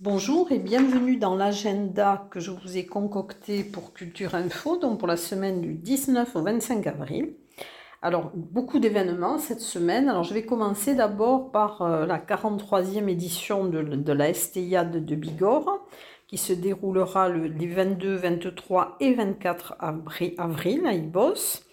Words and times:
Bonjour 0.00 0.52
et 0.52 0.58
bienvenue 0.58 1.16
dans 1.16 1.34
l'agenda 1.34 2.26
que 2.30 2.40
je 2.40 2.50
vous 2.50 2.76
ai 2.76 2.84
concocté 2.84 3.64
pour 3.64 3.94
Culture 3.94 4.34
Info, 4.34 4.76
donc 4.76 4.98
pour 4.98 5.08
la 5.08 5.16
semaine 5.16 5.62
du 5.62 5.72
19 5.72 6.36
au 6.36 6.42
25 6.42 6.86
avril. 6.86 7.34
Alors, 8.02 8.30
beaucoup 8.34 8.78
d'événements 8.78 9.38
cette 9.38 9.60
semaine. 9.60 10.10
Alors, 10.10 10.24
je 10.24 10.34
vais 10.34 10.44
commencer 10.44 10.94
d'abord 10.94 11.50
par 11.52 11.82
euh, 11.82 12.04
la 12.04 12.18
43e 12.18 13.08
édition 13.08 13.64
de, 13.64 14.12
la 14.12 14.34
STIA 14.34 14.84
de, 14.84 15.14
Bigorre, 15.14 15.86
qui 16.26 16.36
se 16.36 16.52
déroulera 16.52 17.30
les 17.30 17.66
22, 17.66 18.14
23 18.14 18.96
et 19.00 19.14
24 19.14 19.76
avril, 20.38 20.86
à 20.86 20.92
Ibos. 20.92 21.67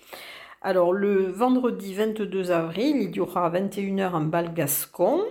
Alors, 0.67 0.93
le 0.93 1.27
vendredi 1.27 1.93
22 1.93 2.49
avril, 2.49 2.95
il 2.99 3.15
y 3.15 3.19
aura 3.19 3.45
à 3.45 3.51
21h 3.51 4.15
un 4.15 4.21
bal 4.21 4.51
gascon 4.51 5.21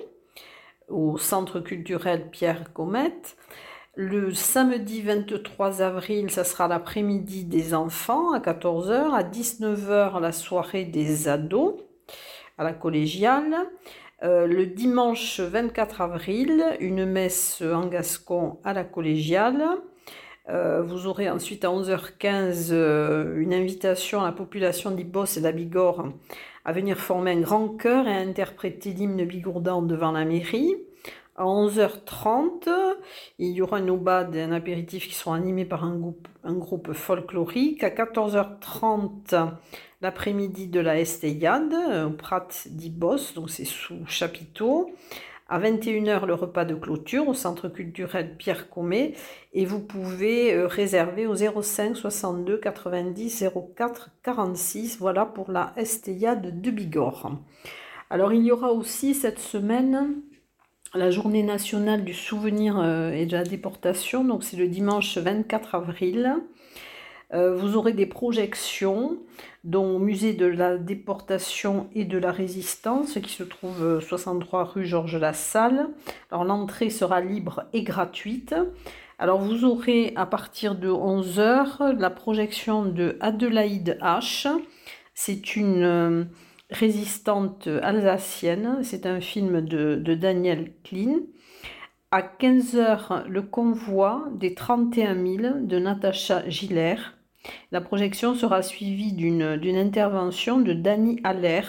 au 0.89 1.19
Centre 1.19 1.59
culturel 1.59 2.31
Pierre 2.31 2.73
Comète. 2.73 3.37
Le 3.97 4.33
samedi 4.33 5.03
23 5.03 5.83
avril, 5.83 6.31
ça 6.31 6.45
sera 6.45 6.69
l'après-midi 6.69 7.47
des 7.47 7.75
enfants 7.75 8.33
à 8.33 8.39
14h, 8.39 9.13
à 9.13 9.25
19h 9.25 10.21
la 10.21 10.31
soirée 10.31 10.85
des 10.85 11.27
ados 11.27 11.81
à 12.57 12.63
la 12.63 12.73
collégiale. 12.73 13.57
Euh, 14.23 14.47
le 14.47 14.67
dimanche 14.67 15.41
24 15.41 16.01
avril, 16.01 16.65
une 16.79 17.07
messe 17.07 17.61
en 17.61 17.89
gascon 17.89 18.59
à 18.63 18.73
la 18.73 18.85
collégiale. 18.85 19.65
Euh, 20.51 20.83
vous 20.83 21.07
aurez 21.07 21.31
ensuite 21.31 21.65
à 21.65 21.69
11h15 21.69 22.69
euh, 22.71 23.39
une 23.39 23.55
invitation 23.55 24.21
à 24.21 24.27
la 24.27 24.33
population 24.33 24.91
d'Ibos 24.91 25.39
et 25.39 25.41
d'Abigor 25.41 26.09
à 26.67 26.73
venir 26.73 26.99
former 26.99 27.33
un 27.33 27.41
grand 27.41 27.69
chœur 27.69 28.07
et 28.07 28.15
à 28.15 28.19
interpréter 28.19 28.93
l'hymne 28.93 29.25
bigourdan 29.25 29.83
devant 29.83 30.13
la 30.13 30.25
mairie. 30.25 30.77
À 31.37 31.45
11h30, 31.45 32.69
il 33.39 33.51
y 33.53 33.63
aura 33.63 33.81
une 33.81 33.91
aubade 33.91 34.37
et 34.37 34.43
un 34.43 34.53
apéritif 34.53 35.09
qui 35.09 35.15
seront 35.15 35.33
animés 35.33 35.65
par 35.65 35.83
un 35.83 35.97
groupe, 35.97 36.29
un 36.45 36.55
groupe 36.55 36.93
folklorique. 36.93 37.83
À 37.83 37.91
14h30, 37.91 39.51
l'après-midi 40.01 40.69
de 40.69 40.81
la 40.81 41.01
Esteyade, 41.01 41.75
au 42.07 42.11
Prat 42.11 42.49
d'Ibos, 42.67 43.35
donc 43.35 43.51
c'est 43.51 43.65
sous 43.65 44.07
chapiteau. 44.07 44.95
À 45.47 45.61
21h, 45.61 46.25
le 46.25 46.35
repas 46.35 46.65
de 46.65 46.75
clôture 46.75 47.29
au 47.29 47.35
centre 47.35 47.69
culturel 47.69 48.37
Pierre 48.37 48.71
Comet. 48.71 49.13
Et 49.53 49.67
vous 49.67 49.81
pouvez 49.81 50.55
euh, 50.55 50.67
réserver 50.67 51.27
au 51.27 51.35
05 51.35 51.97
62 51.97 52.57
90 52.57 53.45
04 53.77 54.11
46. 54.23 54.99
Voilà 54.99 55.27
pour 55.27 55.51
la 55.51 55.75
Esteyade 55.77 56.61
de 56.63 56.71
Bigorre. 56.71 57.33
Alors, 58.09 58.33
il 58.33 58.43
y 58.43 58.53
aura 58.53 58.73
aussi 58.73 59.15
cette 59.15 59.39
semaine 59.39 60.23
la 60.95 61.11
journée 61.11 61.43
nationale 61.43 62.05
du 62.05 62.15
souvenir 62.15 62.79
euh, 62.79 63.11
et 63.11 63.27
de 63.27 63.37
la 63.37 63.45
déportation, 63.45 64.25
donc 64.25 64.45
c'est 64.45 64.57
le 64.57 64.69
dimanche 64.69 65.19
24 65.19 65.75
avril. 65.75 66.37
Euh, 67.33 67.55
vous 67.57 67.77
aurez 67.77 67.93
des 67.93 68.07
projections, 68.07 69.19
dont 69.65 69.97
au 69.97 69.99
musée 69.99 70.35
de 70.35 70.47
la 70.47 70.77
déportation 70.77 71.89
et 71.95 72.05
de 72.05 72.19
la 72.19 72.31
résistance, 72.31 73.15
qui 73.15 73.33
se 73.33 73.43
trouve 73.43 74.01
63 74.01 74.61
euh, 74.61 74.65
rue 74.65 74.87
Georges 74.87 75.17
Lassalle. 75.17 75.89
Alors 76.31 76.45
l'entrée 76.45 76.91
sera 76.91 77.21
libre 77.21 77.65
et 77.73 77.83
gratuite. 77.83 78.55
Alors 79.19 79.41
vous 79.41 79.65
aurez 79.65 80.13
à 80.17 80.27
partir 80.27 80.75
de 80.75 80.91
11h 80.91 81.97
la 81.99 82.11
projection 82.11 82.85
de 82.85 83.17
Adelaide 83.21 83.99
H. 84.03 84.49
C'est 85.15 85.57
une 85.57 86.29
résistante 86.71 87.69
alsacienne. 87.83 88.81
C'est 88.83 89.07
un 89.07 89.21
film 89.21 89.63
de, 89.63 90.15
Daniel 90.15 90.73
Klein. 90.83 91.21
À 92.11 92.21
15h, 92.21 93.27
le 93.29 93.43
convoi 93.43 94.29
des 94.35 94.55
31 94.55 95.15
000 95.15 95.55
de 95.63 95.79
Natacha 95.79 96.49
Giller. 96.49 96.97
La 97.73 97.81
projection 97.81 98.35
sera 98.35 98.63
suivie 98.63 99.13
d'une 99.13 99.77
intervention 99.77 100.61
de 100.61 100.73
Danny 100.73 101.21
Aller, 101.25 101.63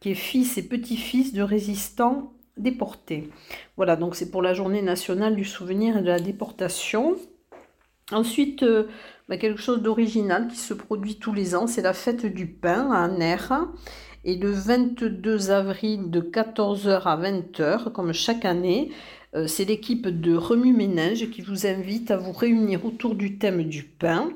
qui 0.00 0.10
est 0.10 0.14
fils 0.14 0.58
et 0.58 0.66
petit-fils 0.66 1.32
de 1.32 1.42
résistants 1.42 2.32
déportés. 2.56 3.30
Voilà, 3.76 3.96
donc 3.96 4.16
c'est 4.16 4.30
pour 4.30 4.42
la 4.42 4.54
journée 4.54 4.82
nationale 4.82 5.36
du 5.36 5.44
souvenir 5.44 5.98
et 5.98 6.02
de 6.02 6.06
la 6.08 6.20
déportation. 6.20 7.16
Ensuite, 8.10 8.62
euh, 8.62 8.88
bah, 9.28 9.36
quelque 9.36 9.60
chose 9.60 9.82
d'original 9.82 10.48
qui 10.48 10.56
se 10.56 10.74
produit 10.74 11.16
tous 11.16 11.32
les 11.32 11.54
ans, 11.54 11.66
c'est 11.66 11.82
la 11.82 11.92
fête 11.92 12.26
du 12.26 12.46
pain 12.46 12.90
à 12.90 13.04
Aner. 13.04 13.36
Et 14.24 14.36
le 14.36 14.50
22 14.50 15.50
avril 15.50 16.10
de 16.10 16.20
14h 16.20 17.02
à 17.02 17.16
20h, 17.16 17.92
comme 17.92 18.12
chaque 18.12 18.44
année, 18.44 18.90
euh, 19.34 19.46
c'est 19.46 19.64
l'équipe 19.64 20.08
de 20.08 20.34
Remue 20.34 20.72
Ménage 20.72 21.30
qui 21.30 21.42
vous 21.42 21.66
invite 21.66 22.10
à 22.10 22.16
vous 22.16 22.32
réunir 22.32 22.84
autour 22.84 23.14
du 23.14 23.38
thème 23.38 23.64
du 23.64 23.84
pain. 23.84 24.30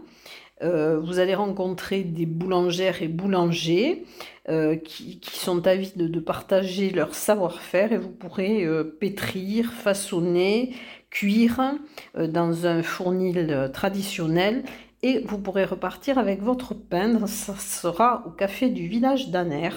Euh, 0.62 1.00
vous 1.00 1.18
allez 1.18 1.34
rencontrer 1.34 2.02
des 2.02 2.26
boulangères 2.26 3.02
et 3.02 3.08
boulangers 3.08 4.04
euh, 4.48 4.76
qui, 4.76 5.20
sont 5.22 5.66
avides 5.66 5.96
de, 5.96 6.20
partager 6.20 6.90
leur 6.90 7.14
savoir-faire 7.14 7.92
et 7.92 7.98
vous 7.98 8.10
pourrez 8.10 8.66
pétrir, 9.00 9.72
façonner, 9.72 10.74
cuire 11.10 11.74
dans 12.16 12.66
un 12.66 12.82
fournil 12.82 13.70
traditionnel 13.72 14.64
et 15.02 15.20
vous 15.26 15.38
pourrez 15.38 15.64
repartir 15.64 16.18
avec 16.18 16.42
votre 16.42 16.74
pain. 16.74 17.26
Ça 17.26 17.56
sera 17.56 18.24
au 18.26 18.30
café 18.30 18.68
du 18.68 18.86
village 18.86 19.30
d'Aner. 19.30 19.70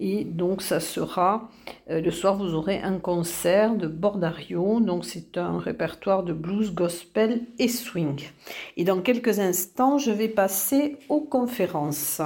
Et 0.00 0.24
donc 0.24 0.62
ça 0.62 0.80
sera, 0.80 1.50
euh, 1.90 2.00
le 2.00 2.10
soir 2.10 2.36
vous 2.36 2.54
aurez 2.54 2.80
un 2.80 2.98
concert 2.98 3.76
de 3.76 3.86
Bordario, 3.86 4.80
donc 4.80 5.04
c'est 5.04 5.36
un 5.36 5.58
répertoire 5.58 6.22
de 6.22 6.32
blues, 6.32 6.72
gospel 6.72 7.42
et 7.58 7.68
swing. 7.68 8.22
Et 8.78 8.84
dans 8.84 9.02
quelques 9.02 9.38
instants, 9.40 9.98
je 9.98 10.10
vais 10.10 10.28
passer 10.28 10.96
aux 11.10 11.20
conférences. 11.20 12.22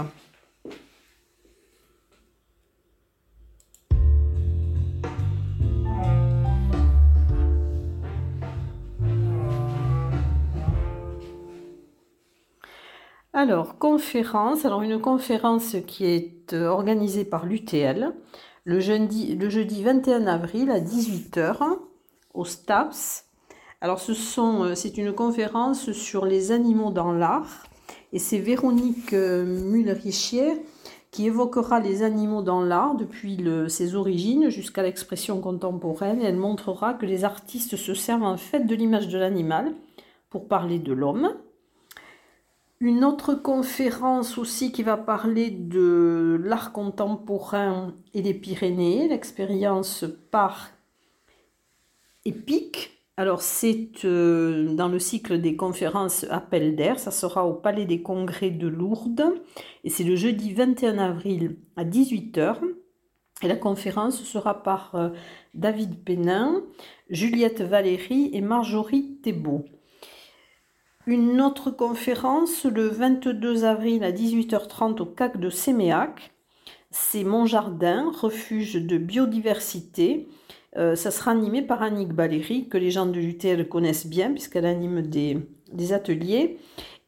Alors, 13.36 13.78
conférence. 13.78 14.64
Alors, 14.64 14.82
une 14.82 15.00
conférence 15.00 15.74
qui 15.88 16.04
est 16.04 16.52
euh, 16.52 16.68
organisée 16.68 17.24
par 17.24 17.46
l'UTL 17.46 18.14
le 18.62 18.78
jeudi, 18.78 19.34
le 19.34 19.50
jeudi 19.50 19.82
21 19.82 20.28
avril 20.28 20.70
à 20.70 20.78
18h 20.78 21.56
au 22.32 22.44
STAPS. 22.44 23.24
Alors, 23.80 23.98
ce 23.98 24.14
sont, 24.14 24.62
euh, 24.62 24.74
c'est 24.76 24.98
une 24.98 25.12
conférence 25.12 25.90
sur 25.90 26.26
les 26.26 26.52
animaux 26.52 26.92
dans 26.92 27.10
l'art. 27.10 27.64
Et 28.12 28.20
c'est 28.20 28.38
Véronique 28.38 29.12
euh, 29.12 29.44
Mulrichier 29.44 30.64
qui 31.10 31.26
évoquera 31.26 31.80
les 31.80 32.04
animaux 32.04 32.42
dans 32.42 32.62
l'art 32.62 32.94
depuis 32.94 33.44
ses 33.68 33.96
origines 33.96 34.48
jusqu'à 34.48 34.84
l'expression 34.84 35.40
contemporaine. 35.40 36.22
Elle 36.22 36.36
montrera 36.36 36.94
que 36.94 37.06
les 37.06 37.24
artistes 37.24 37.74
se 37.74 37.94
servent 37.94 38.22
en 38.22 38.36
fait 38.36 38.60
de 38.60 38.74
l'image 38.76 39.08
de 39.08 39.18
l'animal 39.18 39.72
pour 40.30 40.46
parler 40.46 40.78
de 40.78 40.92
l'homme. 40.92 41.34
Une 42.84 43.02
autre 43.02 43.32
conférence 43.34 44.36
aussi 44.36 44.70
qui 44.70 44.82
va 44.82 44.98
parler 44.98 45.50
de 45.50 46.38
l'art 46.44 46.70
contemporain 46.70 47.94
et 48.12 48.20
des 48.20 48.34
Pyrénées, 48.34 49.08
l'expérience 49.08 50.04
par 50.30 50.68
épique. 52.26 53.00
Alors 53.16 53.40
c'est 53.40 54.04
euh, 54.04 54.74
dans 54.74 54.88
le 54.88 54.98
cycle 54.98 55.40
des 55.40 55.56
conférences 55.56 56.26
Appel 56.28 56.76
d'air, 56.76 56.98
ça 56.98 57.10
sera 57.10 57.46
au 57.46 57.54
Palais 57.54 57.86
des 57.86 58.02
Congrès 58.02 58.50
de 58.50 58.68
Lourdes 58.68 59.32
et 59.82 59.88
c'est 59.88 60.04
le 60.04 60.14
jeudi 60.14 60.52
21 60.52 60.98
avril 60.98 61.56
à 61.76 61.86
18h. 61.86 62.58
Et 63.42 63.48
la 63.48 63.56
conférence 63.56 64.22
sera 64.24 64.62
par 64.62 64.94
euh, 64.94 65.08
David 65.54 66.04
Pénin, 66.04 66.62
Juliette 67.08 67.62
Valéry 67.62 68.28
et 68.34 68.42
Marjorie 68.42 69.20
Thébault. 69.22 69.64
Une 71.06 71.42
autre 71.42 71.70
conférence 71.70 72.64
le 72.64 72.88
22 72.88 73.66
avril 73.66 74.02
à 74.04 74.10
18h30 74.10 75.02
au 75.02 75.04
CAC 75.04 75.38
de 75.38 75.50
Séméac. 75.50 76.32
C'est 76.90 77.24
Mon 77.24 77.44
Jardin, 77.44 78.10
refuge 78.10 78.76
de 78.76 78.96
biodiversité. 78.96 80.28
Euh, 80.78 80.96
ça 80.96 81.10
sera 81.10 81.32
animé 81.32 81.60
par 81.60 81.82
Annick 81.82 82.14
Baléry, 82.14 82.68
que 82.70 82.78
les 82.78 82.90
gens 82.90 83.04
de 83.04 83.20
l'UTL 83.20 83.68
connaissent 83.68 84.06
bien, 84.06 84.30
puisqu'elle 84.30 84.64
anime 84.64 85.02
des, 85.02 85.92
ateliers. 85.92 86.56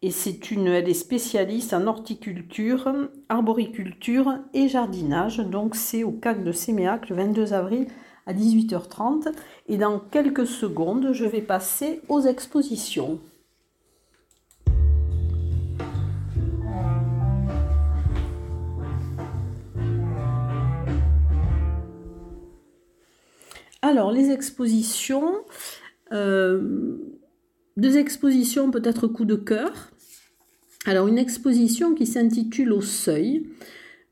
Et 0.02 0.10
c'est 0.10 0.50
une, 0.50 0.66
elle 0.66 0.90
est 0.90 0.94
spécialiste 0.94 1.72
en 1.72 1.86
horticulture, 1.86 2.92
arboriculture 3.30 4.40
et 4.52 4.68
jardinage. 4.68 5.38
Donc 5.38 5.74
c'est 5.74 6.04
au 6.04 6.12
CAC 6.12 6.44
de 6.44 6.52
Séméac 6.52 7.08
le 7.08 7.16
22 7.16 7.54
avril 7.54 7.86
à 8.26 8.34
18h30. 8.34 9.32
Et 9.68 9.78
dans 9.78 9.98
quelques 9.98 10.46
secondes, 10.46 11.12
je 11.12 11.24
vais 11.24 11.40
passer 11.40 12.02
aux 12.10 12.20
expositions. 12.20 13.20
Alors, 23.88 24.10
les 24.10 24.32
expositions, 24.32 25.32
euh, 26.12 26.96
deux 27.76 27.98
expositions 27.98 28.72
peut-être 28.72 29.06
coup 29.06 29.24
de 29.24 29.36
cœur. 29.36 29.92
Alors, 30.86 31.06
une 31.06 31.18
exposition 31.18 31.94
qui 31.94 32.04
s'intitule 32.04 32.72
Au 32.72 32.80
Seuil. 32.80 33.46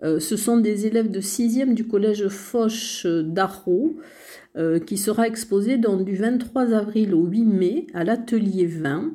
Euh, 0.05 0.21
ce 0.21 0.37
sont 0.37 0.59
des 0.59 0.87
élèves 0.87 1.11
de 1.11 1.21
6e 1.21 1.75
du 1.75 1.89
collège 1.89 2.29
Foch 2.29 3.05
d'Arrault 3.05 3.97
euh, 4.57 4.79
qui 4.79 4.97
sera 4.97 5.27
exposée 5.27 5.77
donc, 5.77 6.05
du 6.05 6.15
23 6.15 6.73
avril 6.73 7.13
au 7.13 7.25
8 7.25 7.45
mai 7.45 7.87
à 7.95 8.05
l'atelier 8.05 8.67
20. 8.67 9.13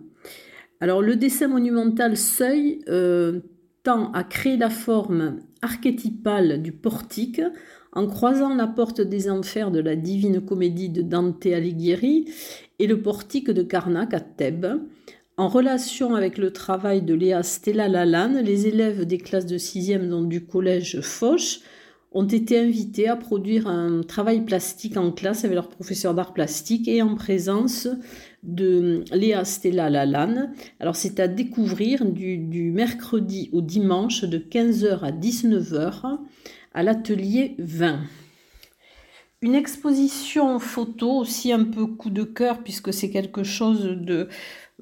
Alors, 0.82 1.02
le 1.02 1.16
dessin 1.16 1.48
monumental 1.48 2.18
Seuil 2.18 2.82
tend 3.84 4.12
à 4.12 4.24
créer 4.24 4.58
la 4.58 4.70
forme 4.70 5.40
archétypale 5.62 6.62
du 6.62 6.72
portique 6.72 7.42
en 7.94 8.08
croisant 8.08 8.56
la 8.56 8.68
porte 8.68 9.02
des 9.02 9.30
enfers 9.30 9.72
de 9.72 9.80
la 9.80 9.96
divine 9.96 10.42
comédie 10.42 10.90
de 10.90 11.02
Dante 11.02 11.46
Alighieri 11.46 12.26
et 12.78 12.88
le 12.88 13.02
portique 13.02 13.50
de 13.50 13.64
Karnak 13.64 14.14
à 14.14 14.20
Thèbes. 14.20 14.82
En 15.38 15.48
relation 15.48 16.16
avec 16.16 16.38
le 16.38 16.52
travail 16.52 17.02
de 17.02 17.14
Léa 17.14 17.44
Stella 17.44 17.88
Lalanne, 17.88 18.42
les 18.42 18.68
élèves 18.68 19.06
des 19.06 19.18
classes 19.18 19.46
de 19.46 19.58
6e 19.58 20.28
du 20.28 20.46
collège 20.46 21.00
Foch 21.02 21.62
ont 22.12 22.28
été 22.28 22.58
invités 22.60 23.08
à 23.08 23.16
produire 23.16 23.68
un 23.68 24.02
travail 24.02 24.42
plastique 24.42 24.98
en 24.98 25.12
classe 25.12 25.44
avec 25.44 25.54
leur 25.54 25.70
professeur 25.70 26.16
d'art 26.16 26.34
plastique 26.34 26.88
et 26.88 27.02
en 27.02 27.16
présence 27.16 27.88
de 28.42 29.04
Léa 29.14 29.46
Stella 29.46 29.90
Lalanne. 29.90 30.52
Alors 30.80 30.96
c'est 30.96 31.20
à 31.20 31.28
découvrir 31.28 32.06
du, 32.06 32.72
mercredi 32.72 33.50
au 33.54 33.62
dimanche 33.62 34.24
de 34.24 34.40
15h 34.40 35.04
à 35.04 35.12
19h 35.12 36.18
à 36.74 36.84
l'atelier 36.84 37.56
20. 37.60 38.00
Une 39.42 39.56
exposition 39.56 40.60
photo 40.60 41.12
aussi 41.12 41.52
un 41.52 41.64
peu 41.64 41.86
coup 41.86 42.10
de 42.10 42.24
cœur 42.24 42.64
puisque 42.64 42.92
c'est 42.92 43.10
quelque 43.10 43.44
chose 43.44 43.84
de, 43.84 44.28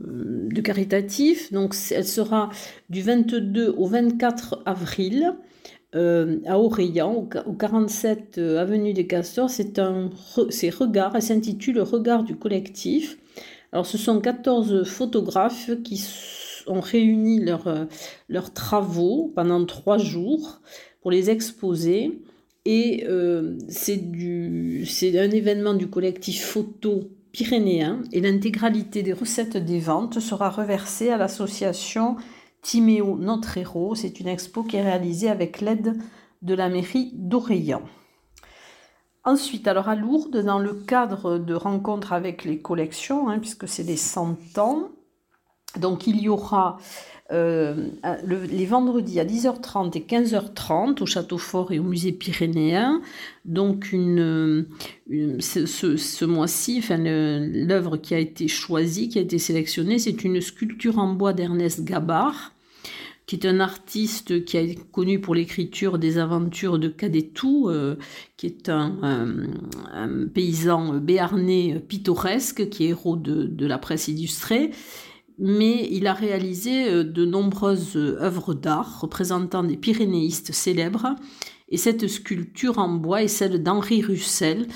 euh, 0.02 0.48
de 0.50 0.62
caritatif. 0.62 1.52
Donc 1.52 1.76
elle 1.92 2.08
sera 2.08 2.50
du 2.90 3.02
22 3.02 3.76
au 3.78 3.86
24 3.86 4.64
avril 4.66 5.36
euh, 5.98 6.38
à 6.46 6.60
Auréan, 6.60 7.28
au, 7.46 7.54
47 7.54 8.38
euh, 8.38 8.62
avenue 8.62 8.94
des 8.94 9.08
Castors. 9.08 9.50
C'est 9.50 9.80
un 9.80 10.12
c'est 10.50 10.70
Regard, 10.70 11.16
elle 11.16 11.22
s'intitule 11.22 11.80
Regard 11.82 12.24
du 12.24 12.36
collectif. 12.36 13.18
Alors 13.72 13.86
ce 13.86 13.98
sont 13.98 14.22
14 14.22 14.84
photographes 14.84 15.72
qui 15.84 16.02
ont 16.68 16.80
réuni 16.80 17.44
leurs 17.44 18.54
travaux 18.54 19.32
pendant 19.36 19.66
trois 19.66 19.98
jours 19.98 20.62
pour 21.02 21.12
les 21.12 21.30
exposer. 21.30 22.22
Et 22.66 23.06
euh, 23.08 23.58
c'est 23.70 24.00
un 25.18 25.32
événement 25.32 25.74
du 25.74 25.88
collectif 25.88 26.44
Photo 26.44 27.10
Pyrénéen 27.32 28.02
et 28.12 28.20
l'intégralité 28.20 29.04
des 29.04 29.14
recettes 29.14 29.58
des 29.58 29.80
ventes 29.80 30.20
sera 30.20 30.50
reversée 30.50 31.10
à 31.10 31.18
l'association 31.18 32.18
Timéo 32.62 33.18
Notre 33.18 33.58
Héros. 33.58 33.96
C'est 33.96 34.20
une 34.20 34.28
expo 34.28 34.64
qui 34.64 34.78
est 34.78 34.84
réalisée 34.84 35.30
avec 35.30 35.62
l'aide 35.62 35.98
de 36.42 36.54
la 36.54 36.70
mairie 36.70 37.12
d'Oreillan. 37.14 37.82
Ensuite, 39.24 39.68
alors 39.68 39.90
à 39.90 39.96
Lourdes, 39.96 40.38
dans 40.38 40.60
le 40.60 40.74
cadre 40.74 41.38
de 41.38 41.54
rencontres 41.54 42.14
avec 42.14 42.46
les 42.46 42.62
collections, 42.62 43.28
hein, 43.28 43.40
puisque 43.40 43.68
c'est 43.68 43.84
les 43.84 43.98
100 43.98 44.58
ans, 44.58 44.90
donc 45.76 46.08
il 46.08 46.22
y 46.22 46.30
aura 46.30 46.78
euh, 47.32 47.76
les 48.26 48.66
vendredis 48.66 49.20
à 49.20 49.26
10h30 49.26 49.98
et 49.98 50.02
15h30 50.02 51.04
au 51.04 51.06
Château 51.06 51.38
Fort 51.38 51.74
et 51.74 51.80
au 51.80 51.84
Musée 51.84 52.14
Pyrénéen. 52.14 53.02
Donc 53.44 53.92
une, 53.92 54.66
ce, 55.10 56.26
mois-ci, 56.26 56.82
l'œuvre 56.90 57.98
qui 57.98 58.16
a 58.16 58.20
été 58.20 58.48
choisie, 58.48 59.10
qui 59.10 59.20
a 59.20 59.22
été 59.22 59.40
sélectionnée, 59.40 60.00
c'est 60.00 60.24
une 60.24 60.40
sculpture 60.40 61.00
en 61.00 61.14
bois 61.14 61.34
d'Ernest 61.34 61.84
Gabard 61.84 62.54
qui 63.26 63.36
est 63.36 63.46
un 63.46 63.60
artiste 63.60 64.46
qui 64.46 64.56
est 64.56 64.90
connu 64.94 65.20
pour 65.20 65.36
l'écriture 65.36 66.00
des 66.00 66.18
aventures 66.18 66.80
de 66.80 66.88
Cadetou, 66.88 67.68
euh, 67.68 67.98
qui 68.38 68.46
est 68.46 68.70
un, 68.70 68.96
paysan 70.34 70.94
béarnais 71.00 71.84
pittoresque, 71.86 72.70
qui 72.70 72.86
est 72.86 72.90
héros 72.92 73.18
de 73.18 73.66
la 73.66 73.78
presse 73.80 74.08
illustrée 74.08 74.72
mais 75.38 75.88
il 75.92 76.08
a 76.08 76.14
réalisé 76.14 76.90
euh, 76.90 77.04
de 77.04 77.26
nombreuses 77.26 77.96
euh, 77.96 78.22
œuvres 78.22 78.54
d'art 78.54 79.02
représentant 79.02 79.64
des 79.64 79.78
pyrénéistes 79.78 80.52
célèbres. 80.52 81.16
Et 81.70 81.78
cette 81.78 82.08
sculpture 82.08 82.80
en 82.80 82.90
bois 82.90 83.24
est 83.24 83.28
celle 83.28 83.62
d'Henri 83.62 84.02
Russell, 84.02 84.68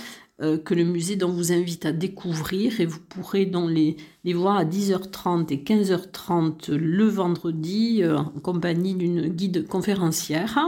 euh, 0.41 0.57
que 0.57 0.73
le 0.73 0.83
musée 0.83 1.17
vous 1.17 1.51
invite 1.51 1.85
à 1.85 1.91
découvrir. 1.91 2.79
Et 2.79 2.85
vous 2.85 2.99
pourrez 2.99 3.45
donc 3.45 3.71
les, 3.71 3.97
voir 4.33 4.57
à 4.57 4.65
10h30 4.65 5.51
et 5.51 5.63
15h30 5.63 6.71
le 6.73 7.05
vendredi 7.05 8.03
en 8.05 8.39
compagnie 8.41 8.93
d'une 8.93 9.29
guide 9.29 9.67
conférencière. 9.67 10.59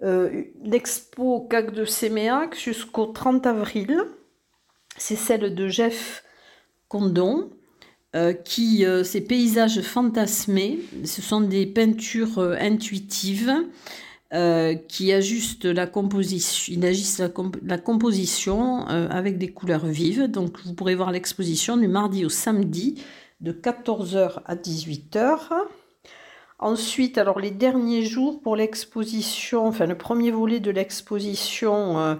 L'expo 0.00 1.48
CAC 1.50 1.72
de 1.72 1.84
Séméac 1.84 2.56
jusqu'au 2.56 3.06
30 3.06 3.46
avril, 3.46 4.00
c'est 4.96 5.16
celle 5.16 5.56
de 5.56 5.66
Jeff 5.66 6.22
Condon, 6.86 7.50
euh, 8.16 8.32
qui, 8.32 8.86
euh, 8.86 9.04
ces 9.04 9.20
paysages 9.20 9.82
fantasmés, 9.82 10.78
ce 11.04 11.20
sont 11.20 11.42
des 11.42 11.66
peintures 11.66 12.38
euh, 12.38 12.56
intuitives 12.58 13.52
qui 14.88 15.10
ajustent 15.10 15.64
la 15.64 15.86
composition, 15.86 16.82
ajuste 16.82 17.32
la, 17.62 17.78
composition 17.78 18.84
avec 18.86 19.38
des 19.38 19.48
couleurs 19.50 19.86
vives. 19.86 20.24
Donc 20.24 20.60
vous 20.66 20.74
pourrez 20.74 20.94
voir 20.94 21.12
l'exposition 21.12 21.78
du 21.78 21.88
mardi 21.88 22.26
au 22.26 22.28
samedi 22.28 23.02
de 23.40 23.52
14h 23.52 24.42
à 24.44 24.54
18h. 24.54 25.48
Ensuite, 26.58 27.16
alors 27.16 27.40
les 27.40 27.50
derniers 27.50 28.02
jours 28.02 28.42
pour 28.42 28.54
l'exposition, 28.54 29.66
enfin 29.66 29.86
le 29.86 29.96
premier 29.96 30.30
volet 30.30 30.60
de 30.60 30.72
l'exposition 30.72 32.18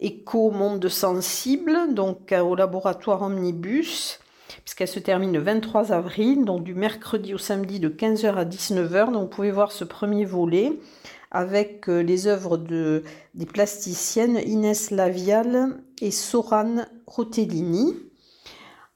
Éco 0.00 0.50
Monde 0.50 0.88
Sensible, 0.88 1.92
donc 1.92 2.32
au 2.32 2.54
laboratoire 2.54 3.20
Omnibus 3.20 4.18
puisqu'elle 4.64 4.88
se 4.88 4.98
termine 4.98 5.32
le 5.32 5.40
23 5.40 5.92
avril, 5.92 6.44
donc 6.44 6.64
du 6.64 6.74
mercredi 6.74 7.34
au 7.34 7.38
samedi 7.38 7.80
de 7.80 7.88
15h 7.88 8.34
à 8.34 8.44
19h. 8.44 9.12
Donc 9.12 9.22
vous 9.22 9.36
pouvez 9.36 9.50
voir 9.50 9.72
ce 9.72 9.84
premier 9.84 10.24
volet 10.24 10.72
avec 11.30 11.88
euh, 11.88 12.00
les 12.02 12.26
œuvres 12.26 12.56
de, 12.56 13.02
des 13.34 13.44
plasticiennes 13.44 14.40
Inès 14.46 14.90
Lavial 14.90 15.76
et 16.00 16.10
Soran 16.10 16.86
Rotellini. 17.06 17.94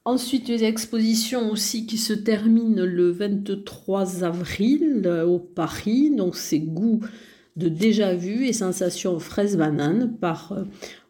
Ensuite, 0.04 0.48
les 0.48 0.64
expositions 0.64 1.50
aussi 1.50 1.84
qui 1.84 1.98
se 1.98 2.14
terminent 2.14 2.82
le 2.82 3.10
23 3.10 4.24
avril 4.24 5.02
euh, 5.04 5.26
au 5.26 5.38
Paris. 5.38 6.10
Donc, 6.16 6.36
c'est 6.36 6.60
Goût 6.60 7.00
de 7.58 7.68
Déjà 7.68 8.14
Vu 8.14 8.46
et 8.46 8.52
Sensations 8.52 9.18
Fraise 9.18 9.56
Banane 9.56 10.16
par 10.20 10.52
euh, 10.52 10.62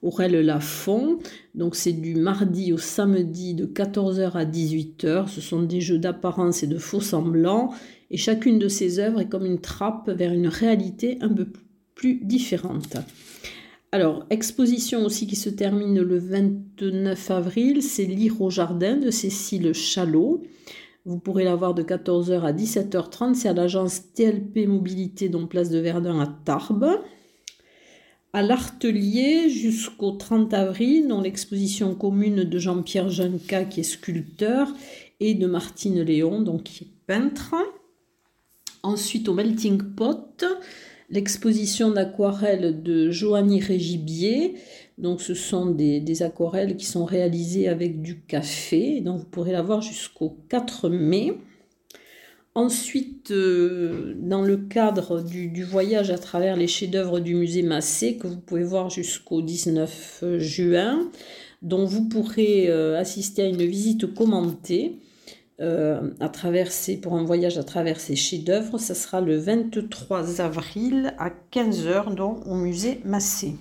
Aurèle 0.02 0.40
Lafont. 0.40 1.18
Donc 1.54 1.76
c'est 1.76 1.92
du 1.92 2.14
mardi 2.14 2.72
au 2.72 2.78
samedi 2.78 3.54
de 3.54 3.66
14h 3.66 4.32
à 4.32 4.44
18h. 4.46 5.28
Ce 5.28 5.42
sont 5.42 5.62
des 5.62 5.82
jeux 5.82 5.98
d'apparence 5.98 6.62
et 6.62 6.66
de 6.66 6.78
faux 6.78 7.02
semblants. 7.02 7.74
Et 8.10 8.16
chacune 8.16 8.58
de 8.58 8.68
ces 8.68 8.98
œuvres 8.98 9.20
est 9.20 9.28
comme 9.28 9.44
une 9.44 9.60
trappe 9.60 10.08
vers 10.08 10.32
une 10.32 10.48
réalité 10.48 11.18
un 11.20 11.28
peu 11.28 11.46
plus 11.94 12.20
différente. 12.24 12.96
Alors, 13.92 14.26
exposition 14.30 15.04
aussi 15.04 15.26
qui 15.26 15.36
se 15.36 15.50
termine 15.50 16.00
le 16.00 16.18
29 16.18 17.30
avril, 17.30 17.82
c'est 17.82 18.04
Lire 18.04 18.40
au 18.40 18.50
jardin 18.50 18.96
de 18.96 19.10
Cécile 19.10 19.72
Chalot. 19.74 20.42
Vous 21.08 21.18
pourrez 21.18 21.44
la 21.44 21.56
voir 21.56 21.72
de 21.72 21.82
14h 21.82 22.42
à 22.42 22.52
17h30. 22.52 23.32
C'est 23.32 23.48
à 23.48 23.54
l'agence 23.54 24.12
TLP 24.12 24.66
Mobilité, 24.66 25.30
donc 25.30 25.48
place 25.48 25.70
de 25.70 25.78
Verdun 25.78 26.20
à 26.20 26.26
Tarbes. 26.26 27.00
À 28.34 28.42
l'Artelier 28.42 29.48
jusqu'au 29.48 30.10
30 30.10 30.52
avril, 30.52 31.08
dans 31.08 31.22
l'exposition 31.22 31.94
commune 31.94 32.44
de 32.44 32.58
Jean-Pierre 32.58 33.08
Janca, 33.08 33.64
qui 33.64 33.80
est 33.80 33.84
sculpteur, 33.84 34.68
et 35.18 35.32
de 35.32 35.46
Martine 35.46 36.02
Léon, 36.02 36.42
donc 36.42 36.64
qui 36.64 36.84
est 36.84 36.88
peintre. 37.06 37.54
Ensuite, 38.82 39.30
au 39.30 39.32
Melting 39.32 39.82
Pot, 39.94 40.44
l'exposition 41.10 41.90
d'aquarelles 41.90 42.82
de 42.82 43.10
Joanny 43.10 43.60
Régibier, 43.60 44.54
donc 44.98 45.20
ce 45.20 45.34
sont 45.34 45.66
des, 45.66 46.22
aquarelles 46.22 46.76
qui 46.76 46.84
sont 46.84 47.04
réalisées 47.04 47.68
avec 47.68 48.02
du 48.02 48.20
café. 48.20 49.00
Donc 49.00 49.20
vous 49.20 49.26
pourrez 49.26 49.52
la 49.52 49.62
voir 49.62 49.80
jusqu'au 49.80 50.36
4 50.48 50.88
mai. 50.88 51.34
Ensuite, 52.54 53.30
euh, 53.30 54.14
dans 54.18 54.42
le 54.42 54.56
cadre 54.56 55.22
du, 55.22 55.62
voyage 55.62 56.10
à 56.10 56.18
travers 56.18 56.56
les 56.56 56.66
chefs-d'œuvre 56.66 57.20
du 57.20 57.36
musée 57.36 57.62
Massé, 57.62 58.16
que 58.16 58.26
vous 58.26 58.40
pouvez 58.40 58.64
voir 58.64 58.90
jusqu'au 58.90 59.42
19 59.42 60.24
juin, 60.38 61.08
dont 61.62 61.84
vous 61.84 62.08
pourrez 62.08 62.68
euh, 62.68 62.98
assister 62.98 63.42
à 63.42 63.46
une 63.46 63.64
visite 63.64 64.12
commentée 64.12 64.98
euh, 65.60 66.10
à 66.20 66.30
pour 67.02 67.14
un 67.14 67.24
voyage 67.24 67.58
à 67.58 67.64
travers 67.64 67.98
ces 67.98 68.14
chefs-d'œuvre, 68.14 68.78
ça 68.78 68.94
sera 68.94 69.20
le 69.20 69.36
23 69.36 70.40
avril 70.40 71.14
à 71.18 71.30
15h, 71.52 72.14
donc 72.14 72.46
au 72.46 72.54
musée 72.54 73.00
Massé. 73.04 73.56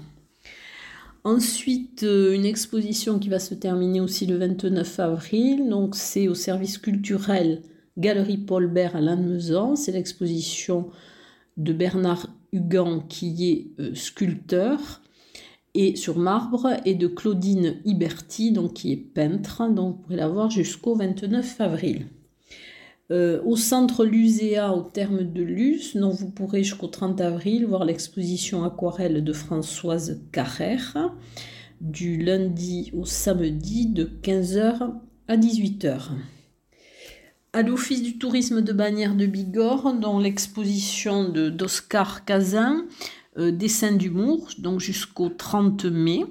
Ensuite, 1.23 2.03
euh, 2.03 2.33
une 2.33 2.45
exposition 2.45 3.19
qui 3.19 3.29
va 3.29 3.39
se 3.39 3.53
terminer 3.53 3.99
aussi 3.99 4.25
le 4.25 4.37
29 4.37 4.99
avril. 4.99 5.69
Donc, 5.69 5.95
c'est 5.95 6.27
au 6.27 6.35
service 6.35 6.77
culturel 6.77 7.63
Galerie 7.97 8.37
Paul 8.37 8.67
Bert 8.67 8.95
à 8.95 9.01
Lannemezan. 9.01 9.75
C'est 9.75 9.91
l'exposition 9.91 10.89
de 11.57 11.73
Bernard 11.73 12.27
Hugan 12.53 13.01
qui 13.01 13.51
est 13.51 13.81
euh, 13.81 13.95
sculpteur 13.95 15.01
et 15.77 15.96
sur 15.96 16.17
marbre 16.17 16.75
et 16.86 16.96
de 16.96 17.07
Claudine 17.07 17.75
Iberti 17.86 18.51
donc 18.51 18.74
qui 18.74 18.91
est 18.91 18.98
peintre. 18.98 19.69
Donc, 19.69 19.96
vous 19.96 20.01
pourrez 20.01 20.15
la 20.15 20.27
voir 20.27 20.50
jusqu'au 20.50 20.96
29 20.96 21.62
avril. 21.62 22.07
Euh, 23.12 23.41
au 23.46 23.55
centre 23.55 24.03
Luséa, 24.03 24.74
au 24.74 24.81
terme 24.81 25.24
de 25.24 25.43
Luce, 25.43 25.96
dont 25.96 26.10
vous 26.10 26.29
pourrez 26.29 26.63
jusqu'au 26.63 26.88
30 26.88 27.22
avril 27.22 27.65
voir 27.65 27.86
l'exposition 27.86 28.65
aquarelle 28.65 29.24
de 29.24 29.34
Françoise 29.34 30.19
Carrère, 30.31 31.13
du 31.79 32.17
lundi 32.17 32.91
au 32.93 33.05
samedi 33.05 33.86
de 33.86 34.03
15h 34.24 34.91
à 35.27 35.38
18h. 35.38 36.10
À 37.53 37.62
l'Office 37.62 38.01
du 38.01 38.17
tourisme 38.17 38.62
de 38.62 38.74
Bagnères 38.74 39.15
de 39.15 39.25
Bigorre, 39.25 39.93
dont 39.93 40.19
l'exposition 40.19 41.29
d'Oscar 41.29 42.25
Cazin, 42.25 42.86
euh, 43.38 43.51
Dessin 43.51 43.94
d'humour, 43.94 44.50
donc 44.58 44.79
jusqu'au 44.79 45.29
30 45.29 45.86
mai. 45.86 46.25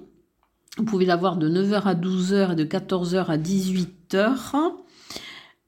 Vous 0.78 0.84
pouvez 0.84 1.06
la 1.06 1.16
voir 1.16 1.36
de 1.36 1.48
9h 1.48 1.82
à 1.82 1.94
12h 1.94 2.52
et 2.52 2.56
de 2.56 2.64
14h 2.64 3.26
à 3.26 3.38
18h. 3.38 4.72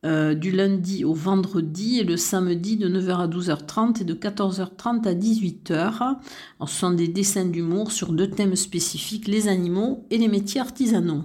Euh, 0.05 0.35
du 0.35 0.53
lundi 0.53 1.05
au 1.05 1.13
vendredi 1.13 1.99
et 1.99 2.05
le 2.05 2.17
samedi 2.17 2.77
de 2.77 2.89
9h 2.89 3.17
à 3.17 3.27
12h30 3.27 4.03
et 4.03 4.05
de 4.05 4.15
14h30 4.15 5.09
à 5.09 5.13
18h. 5.13 6.19
ce 6.61 6.67
sont 6.67 6.93
des 6.93 7.09
dessins 7.09 7.47
d'humour 7.47 7.91
sur 7.91 8.13
deux 8.13 8.31
thèmes 8.31 8.55
spécifiques, 8.55 9.27
les 9.27 9.49
animaux 9.49 10.07
et 10.11 10.19
les 10.19 10.29
métiers 10.29 10.61
artisanaux. 10.61 11.25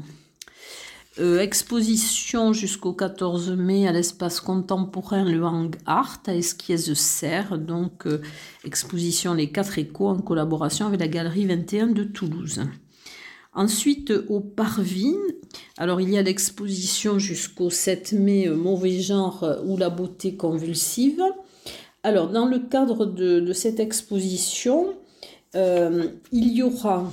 Euh, 1.19 1.39
exposition 1.39 2.53
jusqu'au 2.53 2.91
14 2.91 3.51
mai 3.51 3.87
à 3.87 3.91
l'espace 3.91 4.39
contemporain 4.39 5.23
Le 5.23 5.43
Hang 5.43 5.75
Art 5.85 6.23
à 6.25 6.33
Esquies-Serre, 6.33 7.59
donc 7.59 8.07
euh, 8.07 8.19
exposition 8.65 9.35
Les 9.35 9.51
Quatre 9.51 9.77
Échos 9.77 10.07
en 10.07 10.21
collaboration 10.21 10.87
avec 10.87 10.99
la 10.99 11.07
Galerie 11.07 11.45
21 11.45 11.87
de 11.87 12.03
Toulouse. 12.03 12.61
Ensuite, 13.53 14.11
au 14.27 14.39
Parvis, 14.39 15.15
alors 15.77 16.01
il 16.01 16.09
y 16.09 16.17
a 16.17 16.23
l'exposition 16.23 17.19
jusqu'au 17.19 17.69
7 17.69 18.13
mai 18.13 18.47
euh, 18.47 18.55
Mauvais 18.55 18.99
genre 18.99 19.45
ou 19.67 19.77
la 19.77 19.91
beauté 19.91 20.35
convulsive. 20.35 21.21
Alors, 22.01 22.29
dans 22.29 22.47
le 22.47 22.57
cadre 22.57 23.05
de, 23.05 23.53
cette 23.53 23.79
exposition, 23.79 24.95
il 25.53 26.11
y 26.31 26.63
aura 26.63 27.11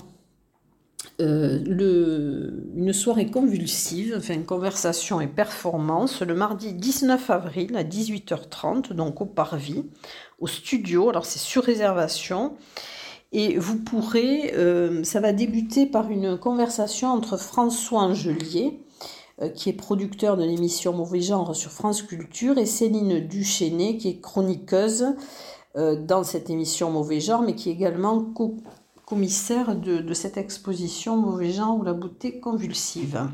une 1.20 2.92
soirée 2.92 3.30
convulsive, 3.30 4.14
enfin 4.16 4.40
conversation 4.42 5.20
et 5.20 5.26
performance, 5.26 6.22
le 6.22 6.34
mardi 6.34 6.72
19 6.72 7.30
avril 7.30 7.76
à 7.76 7.84
18h30, 7.84 8.92
donc 8.92 9.20
au 9.20 9.26
Parvis, 9.26 9.84
au 10.38 10.46
studio. 10.46 11.10
Alors, 11.10 11.26
c'est 11.26 11.38
sur 11.38 11.62
réservation. 11.62 12.56
Et 13.32 13.56
vous 13.58 13.78
pourrez, 13.78 14.52
euh, 14.56 15.04
ça 15.04 15.20
va 15.20 15.32
débuter 15.32 15.86
par 15.86 16.10
une 16.10 16.36
conversation 16.36 17.08
entre 17.08 17.36
François 17.36 18.00
Angelier, 18.00 18.80
euh, 19.40 19.48
qui 19.48 19.68
est 19.68 19.74
producteur 19.74 20.36
de 20.36 20.44
l'émission 20.44 20.92
Mauvais 20.92 21.20
Genre 21.20 21.54
sur 21.54 21.70
France 21.70 22.02
Culture, 22.02 22.58
et 22.58 22.66
Céline 22.66 23.20
Duchesnay, 23.20 23.98
qui 23.98 24.08
est 24.08 24.20
chroniqueuse 24.20 25.14
euh, 25.76 25.94
dans 25.94 26.24
cette 26.24 26.50
émission 26.50 26.90
Mauvais 26.90 27.20
Genre, 27.20 27.42
mais 27.42 27.54
qui 27.54 27.70
est 27.70 27.72
également 27.72 28.20
commissaire 29.10 29.74
de, 29.74 30.14
cette 30.14 30.36
exposition 30.36 31.16
Mauvais 31.16 31.50
Genre 31.50 31.76
ou 31.76 31.82
la 31.82 31.94
beauté 31.94 32.38
convulsive. 32.38 33.28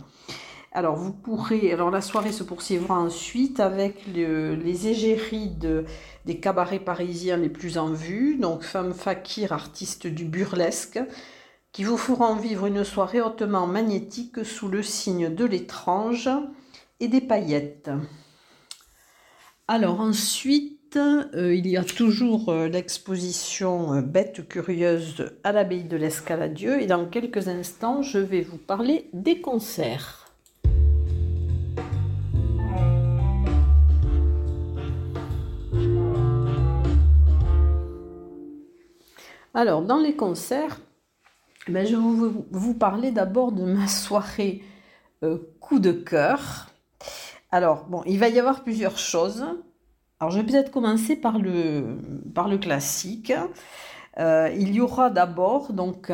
Alors, 0.72 0.96
vous 0.96 1.12
pourrez. 1.12 1.70
Alors, 1.70 1.90
la 1.90 2.00
soirée 2.00 2.32
se 2.32 2.42
poursuivra 2.42 2.98
ensuite 2.98 3.60
avec 3.60 4.06
les 4.06 4.88
égéries 4.88 5.52
des 6.24 6.40
cabarets 6.40 6.78
parisiens 6.78 7.36
les 7.36 7.50
plus 7.50 7.76
en 7.76 7.90
vue. 7.90 8.36
Donc, 8.36 8.62
Femme 8.62 8.94
Fakir, 8.94 9.52
artiste 9.52 10.06
du 10.06 10.24
burlesque, 10.24 10.98
qui 11.72 11.84
vous 11.84 11.98
feront 11.98 12.36
vivre 12.36 12.64
une 12.64 12.82
soirée 12.82 13.20
hautement 13.20 13.66
magnétique 13.66 14.46
sous 14.46 14.68
le 14.68 14.82
signe 14.82 15.34
de 15.34 15.44
l'étrange 15.44 16.30
et 17.00 17.08
des 17.08 17.20
paillettes. 17.20 17.90
Alors, 19.68 20.00
ensuite, 20.00 20.75
euh, 20.96 21.54
il 21.54 21.66
y 21.66 21.76
a 21.76 21.84
toujours 21.84 22.48
euh, 22.48 22.68
l'exposition 22.68 23.94
euh, 23.94 24.00
Bête 24.00 24.48
curieuse 24.48 25.30
à 25.44 25.52
l'abbaye 25.52 25.84
de 25.84 25.96
l'Escaladieu. 25.96 26.80
Et 26.80 26.86
dans 26.86 27.06
quelques 27.06 27.48
instants, 27.48 28.02
je 28.02 28.18
vais 28.18 28.40
vous 28.40 28.56
parler 28.56 29.08
des 29.12 29.40
concerts. 29.40 30.32
Alors, 39.54 39.82
dans 39.82 39.98
les 39.98 40.16
concerts, 40.16 40.80
ben, 41.68 41.86
je 41.86 41.96
vais 41.96 42.42
vous, 42.50 42.74
parler 42.74 43.10
d'abord 43.10 43.52
de 43.52 43.62
ma 43.62 43.88
soirée 43.88 44.62
coup 45.60 45.78
de 45.78 45.92
cœur. 45.92 46.68
Alors, 47.50 47.86
bon, 47.86 48.02
il 48.06 48.18
va 48.18 48.28
y 48.28 48.38
avoir 48.38 48.62
plusieurs 48.64 48.98
choses. 48.98 49.44
Alors, 50.18 50.30
je 50.30 50.40
vais 50.40 50.46
peut-être 50.46 50.70
commencer 50.70 51.14
par 51.14 51.38
le, 51.38 52.56
classique. 52.58 53.32
Euh, 54.18 54.50
il 54.58 54.74
y 54.74 54.80
aura 54.80 55.10
d'abord 55.10 55.74
donc 55.74 56.10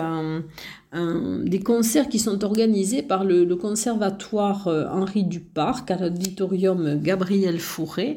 des 0.93 1.61
concerts 1.61 2.09
qui 2.09 2.19
sont 2.19 2.43
organisés 2.43 3.03
par 3.03 3.23
le, 3.23 3.45
le 3.45 3.55
conservatoire 3.55 4.67
euh, 4.67 4.89
Henri 4.89 5.23
Duparc 5.23 5.89
à 5.89 5.97
l'auditorium 5.97 7.01
Gabriel 7.01 7.61
Fourré. 7.61 8.17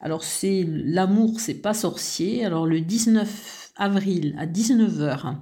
Alors 0.00 0.24
c'est 0.24 0.66
l'amour, 0.66 1.38
c'est 1.38 1.54
pas 1.54 1.72
sorcier. 1.72 2.44
Alors 2.44 2.66
le 2.66 2.80
19 2.80 3.72
avril 3.76 4.34
à 4.38 4.46
19h 4.46 5.36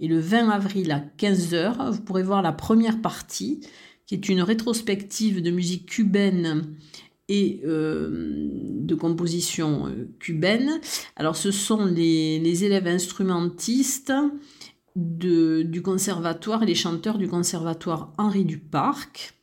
et 0.00 0.08
le 0.08 0.18
20 0.18 0.48
avril 0.48 0.90
à 0.90 1.00
15h, 1.16 1.92
vous 1.92 2.00
pourrez 2.00 2.24
voir 2.24 2.42
la 2.42 2.52
première 2.52 3.00
partie 3.00 3.60
qui 4.06 4.16
est 4.16 4.28
une 4.28 4.42
rétrospective 4.42 5.40
de 5.40 5.50
musique 5.52 5.86
cubaine 5.86 6.74
euh, 7.64 8.08
de 8.10 8.94
composition 8.94 9.86
euh, 9.86 10.08
cubaine. 10.18 10.80
Alors 11.16 11.36
ce 11.36 11.50
sont 11.50 11.84
les, 11.84 12.64
élèves 12.64 12.86
instrumentistes 12.86 14.12
du 14.94 15.82
conservatoire 15.82 16.62
et 16.62 16.66
les 16.66 16.74
chanteurs 16.74 17.18
du 17.18 17.28
conservatoire 17.28 18.12
Henri 18.18 18.44
Duparc. 18.44 19.34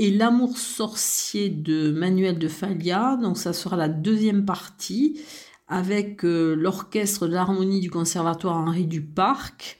Et 0.00 0.10
L'amour 0.10 0.58
sorcier 0.58 1.48
de 1.48 1.90
Manuel 1.90 2.38
de 2.38 2.46
Falla, 2.46 3.18
donc 3.20 3.36
ça 3.36 3.52
sera 3.52 3.76
la 3.76 3.88
deuxième 3.88 4.44
partie 4.44 5.20
avec 5.66 6.24
euh, 6.24 6.54
l'orchestre 6.54 7.26
de 7.26 7.34
l'harmonie 7.34 7.80
du 7.80 7.90
conservatoire 7.90 8.56
Henri 8.56 8.86
Duparc. 8.86 9.77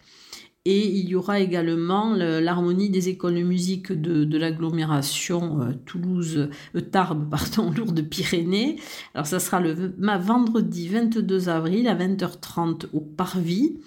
Et 0.70 0.86
il 0.86 1.08
y 1.08 1.14
aura 1.14 1.40
également 1.40 2.12
l'harmonie 2.14 2.90
des 2.90 3.08
écoles 3.08 3.36
de 3.36 3.42
musique 3.42 3.90
de, 3.90 4.36
l'agglomération 4.36 5.62
euh, 5.62 5.72
Toulouse, 5.86 6.50
euh, 6.76 6.80
Tarbes, 6.82 7.26
pardon, 7.30 7.70
Lourdes-Pyrénées. 7.70 8.76
Alors 9.14 9.26
ça 9.26 9.40
sera 9.40 9.60
le 9.60 9.94
vendredi 9.98 10.88
22 10.88 11.48
avril 11.48 11.88
à 11.88 11.94
20h30 11.94 12.84
au 12.92 13.00
Parvis 13.00 13.78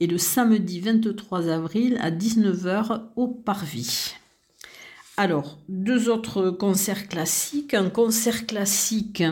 et 0.00 0.06
le 0.06 0.16
samedi 0.16 0.80
23 0.80 1.48
avril 1.48 1.98
à 2.00 2.10
19h 2.10 3.02
au 3.16 3.28
Parvis. 3.28 4.14
Alors, 5.18 5.58
deux 5.68 6.08
autres 6.08 6.48
concerts 6.48 7.06
classiques. 7.06 7.74
Un 7.74 7.90
concert 7.90 8.46
classique 8.46 9.22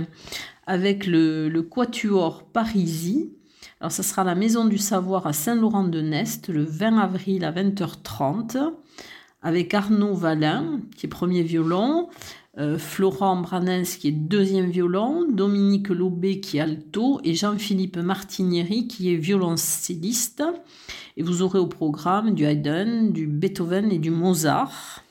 avec 0.66 1.06
le, 1.06 1.62
Quatuor 1.62 2.44
Parisi. 2.44 3.32
Alors, 3.80 3.92
ça 3.92 4.02
sera 4.02 4.24
la 4.24 4.34
Maison 4.34 4.64
du 4.64 4.78
Savoir 4.78 5.26
à 5.26 5.32
Saint-Laurent-de-Nest 5.32 6.48
le 6.48 6.64
20 6.64 6.98
avril 6.98 7.44
à 7.44 7.52
20h30 7.52 8.72
avec 9.42 9.72
Arnaud 9.74 10.14
Valin 10.14 10.80
qui 10.96 11.06
est 11.06 11.08
premier 11.08 11.42
violon, 11.42 12.08
euh, 12.58 12.76
Florent 12.76 13.36
Branens 13.36 13.96
qui 13.98 14.08
est 14.08 14.12
deuxième 14.12 14.70
violon, 14.70 15.26
Dominique 15.30 15.88
Lobé 15.88 16.40
qui 16.40 16.58
est 16.58 16.60
alto 16.60 17.20
et 17.22 17.34
Jean-Philippe 17.34 17.98
Martinieri 17.98 18.88
qui 18.88 19.12
est 19.12 19.16
violoncelliste. 19.16 20.42
Et 21.16 21.22
vous 21.22 21.42
aurez 21.42 21.58
au 21.58 21.66
programme 21.66 22.34
du 22.34 22.44
Haydn, 22.44 23.12
du 23.12 23.26
Beethoven 23.26 23.92
et 23.92 23.98
du 23.98 24.10
Mozart. 24.10 25.04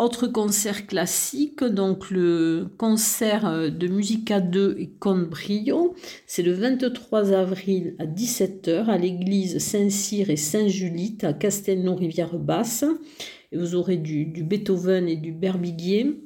Autre 0.00 0.26
concert 0.26 0.88
classique, 0.88 1.62
donc 1.62 2.10
le 2.10 2.66
concert 2.78 3.70
de 3.70 3.86
Musica 3.86 4.40
2 4.40 4.74
et 4.76 4.90
Brio, 5.00 5.94
c'est 6.26 6.42
le 6.42 6.52
23 6.52 7.30
avril 7.30 7.94
à 8.00 8.04
17h 8.04 8.86
à 8.86 8.98
l'église 8.98 9.58
Saint-Cyr 9.58 10.30
et 10.30 10.36
Saint-Julite 10.36 11.22
à 11.22 11.32
Castelnau-Rivière-Basse. 11.32 12.84
Et 13.52 13.56
vous 13.56 13.76
aurez 13.76 13.96
du, 13.96 14.26
du, 14.26 14.42
Beethoven 14.42 15.08
et 15.08 15.14
du 15.14 15.30
Berbiguier 15.30 16.20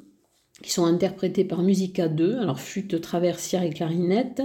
qui 0.62 0.72
sont 0.72 0.86
interprétés 0.86 1.44
par 1.44 1.62
Musica 1.62 2.08
2, 2.08 2.38
alors 2.38 2.60
flûte 2.60 3.00
traversière 3.02 3.62
et 3.62 3.70
clarinette, 3.70 4.42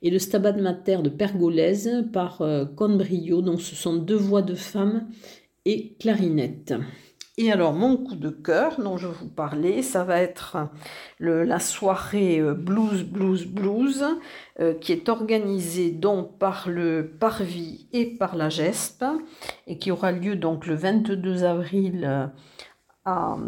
et 0.00 0.10
le 0.10 0.18
Stabat 0.20 0.52
Mater 0.52 0.98
de 1.02 1.10
Pergolèse 1.10 2.04
par 2.12 2.40
euh, 2.40 2.64
Conbrio, 2.64 3.42
donc 3.42 3.60
ce 3.60 3.74
sont 3.74 3.96
deux 3.96 4.16
voix 4.16 4.42
de 4.42 4.54
femmes 4.54 5.08
et 5.64 5.96
clarinette. 5.98 6.72
Et 7.42 7.50
alors, 7.50 7.72
mon 7.72 7.96
coup 7.96 8.16
de 8.16 8.28
cœur 8.28 8.78
dont 8.78 8.98
je 8.98 9.06
vous 9.06 9.26
parlais, 9.26 9.80
ça 9.80 10.04
va 10.04 10.20
être 10.20 10.58
la 11.20 11.58
soirée 11.58 12.38
euh, 12.38 12.52
Blues, 12.52 13.02
Blues, 13.02 13.46
Blues, 13.46 14.04
euh, 14.60 14.74
qui 14.74 14.92
est 14.92 15.08
organisée 15.08 15.90
donc 15.90 16.36
par 16.36 16.68
le 16.68 17.10
Parvis 17.18 17.88
et 17.94 18.04
par 18.04 18.36
la 18.36 18.50
GESP, 18.50 19.06
et 19.66 19.78
qui 19.78 19.90
aura 19.90 20.12
lieu 20.12 20.36
donc 20.36 20.66
le 20.66 20.74
22 20.74 21.44
avril 21.44 22.04
euh, 22.04 22.26
à, 23.06 23.38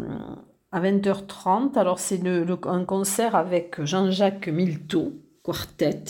20h30. 0.73 1.77
Alors, 1.77 1.99
c'est 1.99 2.19
un 2.65 2.85
concert 2.85 3.35
avec 3.35 3.79
Jean-Jacques 3.85 4.47
Milteau, 4.47 5.13
quartet. 5.43 6.03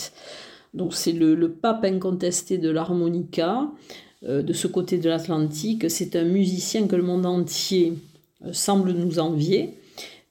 Donc, 0.74 0.94
c'est 0.94 1.12
le, 1.12 1.36
le 1.36 1.52
pape 1.52 1.84
incontesté 1.84 2.58
de 2.58 2.70
l'harmonica. 2.70 3.68
Euh, 4.26 4.42
de 4.42 4.54
ce 4.54 4.68
côté 4.68 5.00
de 5.00 5.10
l'Atlantique. 5.10 5.92
C'est 5.92 6.16
un 6.16 6.24
musicien 6.24 6.88
que 6.88 6.96
le 6.96 7.04
monde 7.04 7.26
entier 7.26 7.92
euh, 8.46 8.54
semble 8.54 8.94
nous 8.94 9.20
envier. 9.20 9.78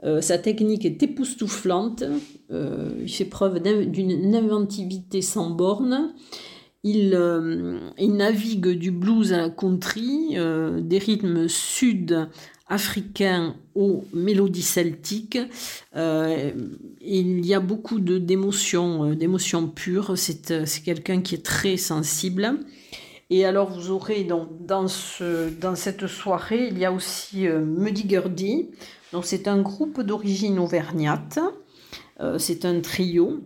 Euh, 0.03 0.23
sa 0.23 0.39
technique 0.39 0.87
est 0.87 1.03
époustouflante. 1.03 2.03
il 2.51 3.13
fait 3.13 3.27
preuve 3.27 3.61
d'une 3.61 4.35
inventivité 4.35 5.21
sans 5.21 5.51
borne. 5.51 6.15
Il, 6.85 7.17
il, 7.99 8.13
navigue 8.15 8.71
du 8.71 8.91
blues 8.91 9.33
à 9.33 9.37
la 9.37 9.51
country, 9.51 10.37
des 10.81 10.99
rythmes 10.99 11.47
sud-africains 11.47 13.55
aux 13.77 14.05
mélodies 14.13 14.63
celtiques. 14.63 15.39
il 15.95 17.47
y 17.47 17.55
a 17.55 17.61
beaucoup 17.61 18.01
d'émotions, 18.01 19.15
d'émotions 19.15 19.69
pures. 19.69 20.19
C'est 20.19 20.83
quelqu'un 20.85 21.21
qui 21.21 21.37
est 21.37 21.45
très 21.45 21.77
sensible. 21.77 22.59
Et 23.35 23.47
alors, 23.47 23.71
vous 23.71 23.91
aurez 23.91 24.25
donc 24.25 24.67
dans, 24.67 24.89
ce, 24.89 25.49
cette 25.75 26.07
soirée, 26.07 26.69
il 26.71 26.79
y 26.79 26.85
a 26.85 26.93
aussi 26.93 27.49
euh, 27.49 27.65
Muddy 27.65 28.05
Donc, 29.11 29.25
c'est 29.25 29.49
un 29.49 29.63
groupe 29.63 30.03
d'origine 30.03 30.59
auvergnate. 30.59 31.39
Euh, 32.21 32.37
c'est 32.37 32.67
un 32.67 32.79
trio. 32.83 33.41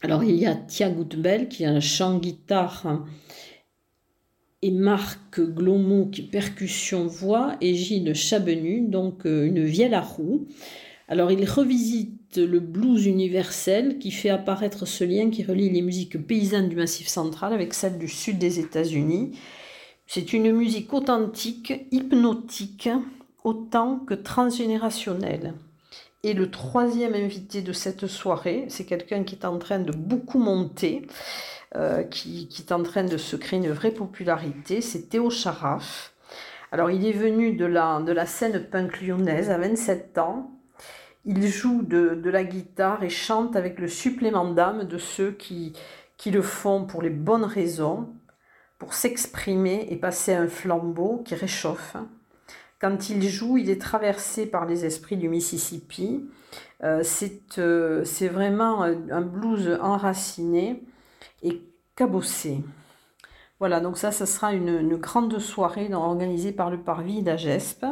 Alors, 0.00 0.24
il 0.24 0.36
y 0.36 0.46
a 0.46 0.54
Tia 0.54 0.88
Goutbel 0.88 1.50
qui 1.50 1.66
a 1.66 1.72
un 1.72 1.80
chant 1.80 2.16
guitare 2.16 3.04
et 4.62 4.70
Marc 4.70 5.42
Glomo 5.42 6.06
qui 6.06 6.22
percussion 6.22 7.06
voix 7.06 7.58
et 7.60 7.74
Gilles 7.74 8.14
Chabenu, 8.14 8.80
donc 8.88 9.26
euh, 9.26 9.44
une 9.44 9.62
vielle 9.62 9.92
à 9.92 10.00
roue. 10.00 10.46
Alors, 11.06 11.30
il 11.30 11.44
revisite 11.44 12.15
le 12.36 12.60
blues 12.60 13.06
universel 13.06 13.98
qui 13.98 14.10
fait 14.10 14.30
apparaître 14.30 14.86
ce 14.86 15.04
lien 15.04 15.30
qui 15.30 15.44
relie 15.44 15.70
les 15.70 15.82
musiques 15.82 16.26
paysannes 16.26 16.68
du 16.68 16.76
Massif 16.76 17.08
central 17.08 17.52
avec 17.52 17.74
celles 17.74 17.98
du 17.98 18.08
sud 18.08 18.38
des 18.38 18.58
États-Unis. 18.58 19.38
C'est 20.06 20.32
une 20.32 20.52
musique 20.52 20.92
authentique, 20.92 21.86
hypnotique, 21.90 22.88
autant 23.44 23.98
que 24.00 24.14
transgénérationnelle. 24.14 25.54
Et 26.22 26.32
le 26.32 26.50
troisième 26.50 27.14
invité 27.14 27.62
de 27.62 27.72
cette 27.72 28.06
soirée, 28.06 28.64
c'est 28.68 28.84
quelqu'un 28.84 29.22
qui 29.22 29.36
est 29.36 29.44
en 29.44 29.58
train 29.58 29.78
de 29.78 29.92
beaucoup 29.92 30.38
monter, 30.38 31.06
euh, 31.76 32.02
qui, 32.02 32.48
est 32.58 32.72
en 32.72 32.82
train 32.82 33.04
de 33.04 33.16
se 33.16 33.36
créer 33.36 33.58
une 33.58 33.70
vraie 33.70 33.92
popularité, 33.92 34.80
c'est 34.80 35.08
Théo 35.08 35.30
Charaf. 35.30 36.14
Alors 36.72 36.90
il 36.90 37.06
est 37.06 37.12
venu 37.12 37.52
de 37.52 37.64
la, 37.64 38.00
de 38.00 38.12
la 38.12 38.26
scène 38.26 38.64
punk 38.64 39.00
lyonnaise 39.00 39.50
à 39.50 39.58
27 39.58 40.18
ans, 40.18 40.55
il 41.26 41.46
joue 41.48 41.82
de, 41.82 42.30
la 42.30 42.44
guitare 42.44 43.02
et 43.02 43.10
chante 43.10 43.56
avec 43.56 43.80
le 43.80 43.88
supplément 43.88 44.52
d'âme 44.52 44.84
de 44.84 44.96
ceux 44.96 45.32
qui, 45.32 45.72
qui 46.16 46.30
le 46.30 46.40
font 46.40 46.84
pour 46.84 47.02
les 47.02 47.10
bonnes 47.10 47.44
raisons, 47.44 48.08
pour 48.78 48.94
s'exprimer 48.94 49.88
et 49.90 49.96
passer 49.96 50.32
un 50.32 50.46
flambeau 50.46 51.22
qui 51.24 51.34
réchauffe. 51.34 51.96
Quand 52.78 53.10
il 53.10 53.26
joue, 53.28 53.58
il 53.58 53.70
est 53.70 53.80
traversé 53.80 54.46
par 54.46 54.66
les 54.66 54.84
esprits 54.84 55.16
du 55.16 55.28
Mississippi. 55.28 56.28
Euh, 56.84 57.02
euh, 57.58 58.04
c'est 58.04 58.28
vraiment 58.28 58.82
un 58.82 59.22
blues 59.22 59.78
enraciné 59.80 60.84
et 61.42 61.60
cabossé. 61.96 62.62
Voilà, 63.58 63.80
donc 63.80 63.96
ça, 63.96 64.12
ça 64.12 64.26
sera 64.26 64.52
une, 64.52 64.68
une 64.68 64.96
grande 64.96 65.38
soirée 65.38 65.92
organisée 65.92 66.52
par 66.52 66.70
le 66.70 66.78
Parvis 66.78 67.22
d'Agespe. 67.22 67.86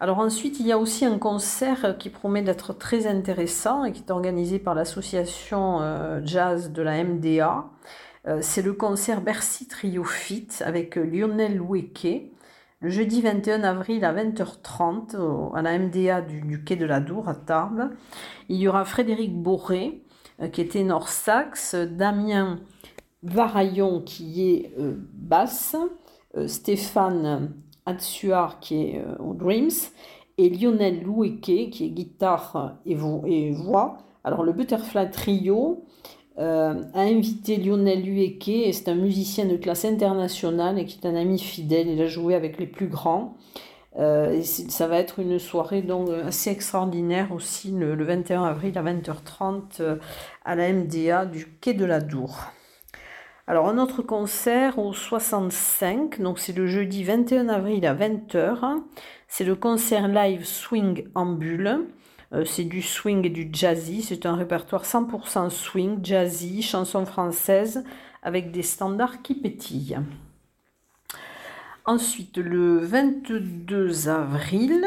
Alors 0.00 0.20
ensuite, 0.20 0.60
il 0.60 0.66
y 0.66 0.70
a 0.70 0.78
aussi 0.78 1.04
un 1.04 1.18
concert 1.18 1.96
qui 1.98 2.08
promet 2.08 2.42
d'être 2.42 2.72
très 2.72 3.08
intéressant 3.08 3.84
et 3.84 3.90
qui 3.90 4.02
est 4.02 4.12
organisé 4.12 4.60
par 4.60 4.76
l'association 4.76 5.80
euh, 5.80 6.20
jazz 6.24 6.70
de 6.70 6.82
la 6.82 7.02
MDA. 7.02 7.64
Euh, 8.28 8.38
c'est 8.40 8.62
le 8.62 8.74
concert 8.74 9.22
Bercy 9.22 9.66
Trio 9.66 10.04
Fit 10.04 10.48
avec 10.60 10.94
Lionel 10.94 11.56
Loueke 11.56 12.32
le 12.80 12.90
jeudi 12.90 13.22
21 13.22 13.64
avril 13.64 14.04
à 14.04 14.14
20h30 14.14 15.52
à 15.52 15.62
la 15.62 15.76
MDA 15.76 16.20
du, 16.20 16.62
quai 16.62 16.76
de 16.76 16.86
la 16.86 17.00
Dour 17.00 17.28
à 17.28 17.34
Tarbes. 17.34 17.90
Il 18.48 18.56
y 18.58 18.68
aura 18.68 18.84
Frédéric 18.84 19.34
Boré 19.34 20.04
euh, 20.40 20.46
qui 20.46 20.68
ténor 20.68 21.08
sax, 21.08 21.74
Damien 21.74 22.60
Varaillon 23.24 24.00
qui 24.00 24.48
est 24.48 24.72
basse, 24.78 25.74
Stéphane 26.46 27.52
Atsuar 27.88 28.60
qui 28.60 28.82
est 28.82 28.98
euh, 28.98 29.16
au 29.18 29.34
Dreams 29.34 29.70
et 30.36 30.50
Lionel 30.50 31.02
Loueke 31.02 31.70
qui 31.70 31.84
est 31.86 31.90
guitare 31.90 32.76
et, 32.86 32.94
voix. 32.94 33.98
Alors 34.24 34.42
le 34.42 34.52
Butterfly 34.52 35.10
Trio 35.10 35.84
euh, 36.38 36.82
a 36.94 37.00
invité 37.00 37.56
Lionel 37.56 38.06
Loueke 38.06 38.72
c'est 38.72 38.88
un 38.88 38.94
musicien 38.94 39.46
de 39.46 39.56
classe 39.56 39.84
internationale 39.84 40.78
et 40.78 40.84
qui 40.84 40.98
est 41.02 41.06
un 41.08 41.16
ami 41.16 41.38
fidèle. 41.38 41.88
Il 41.88 42.00
a 42.02 42.06
joué 42.06 42.34
avec 42.34 42.58
les 42.58 42.66
plus 42.66 42.88
grands. 42.88 43.36
Euh, 43.98 44.32
et 44.32 44.44
ça 44.44 44.86
va 44.86 44.98
être 44.98 45.18
une 45.18 45.38
soirée 45.38 45.82
donc 45.82 46.10
assez 46.10 46.50
extraordinaire 46.50 47.32
aussi 47.32 47.72
le 47.72 48.04
21 48.04 48.44
avril 48.44 48.76
à 48.78 48.82
20h30 48.82 49.98
à 50.44 50.54
la 50.54 50.72
MDA 50.72 51.24
du 51.24 51.46
Quai 51.60 51.74
de 51.74 51.86
la 51.86 52.00
Dour. 52.00 52.52
Alors, 53.50 53.66
un 53.70 53.78
autre 53.78 54.02
concert 54.02 54.78
au 54.78 54.92
65, 54.92 56.20
donc 56.20 56.38
c'est 56.38 56.52
le 56.52 56.66
jeudi 56.66 57.02
21 57.02 57.48
avril 57.48 57.86
à 57.86 57.94
20h. 57.94 58.82
C'est 59.26 59.46
le 59.46 59.54
concert 59.54 60.06
live 60.06 60.44
Swing 60.44 61.08
en 61.14 61.24
bulle. 61.24 61.86
Euh, 62.34 62.44
c'est 62.44 62.64
du 62.64 62.82
swing 62.82 63.24
et 63.24 63.30
du 63.30 63.48
jazzy. 63.50 64.02
C'est 64.02 64.26
un 64.26 64.36
répertoire 64.36 64.84
100% 64.84 65.48
swing, 65.48 66.04
jazzy, 66.04 66.60
chanson 66.60 67.06
française 67.06 67.84
avec 68.22 68.52
des 68.52 68.62
standards 68.62 69.22
qui 69.22 69.34
pétillent. 69.34 69.96
Ensuite, 71.86 72.36
le 72.36 72.76
22 72.76 74.10
avril, 74.10 74.84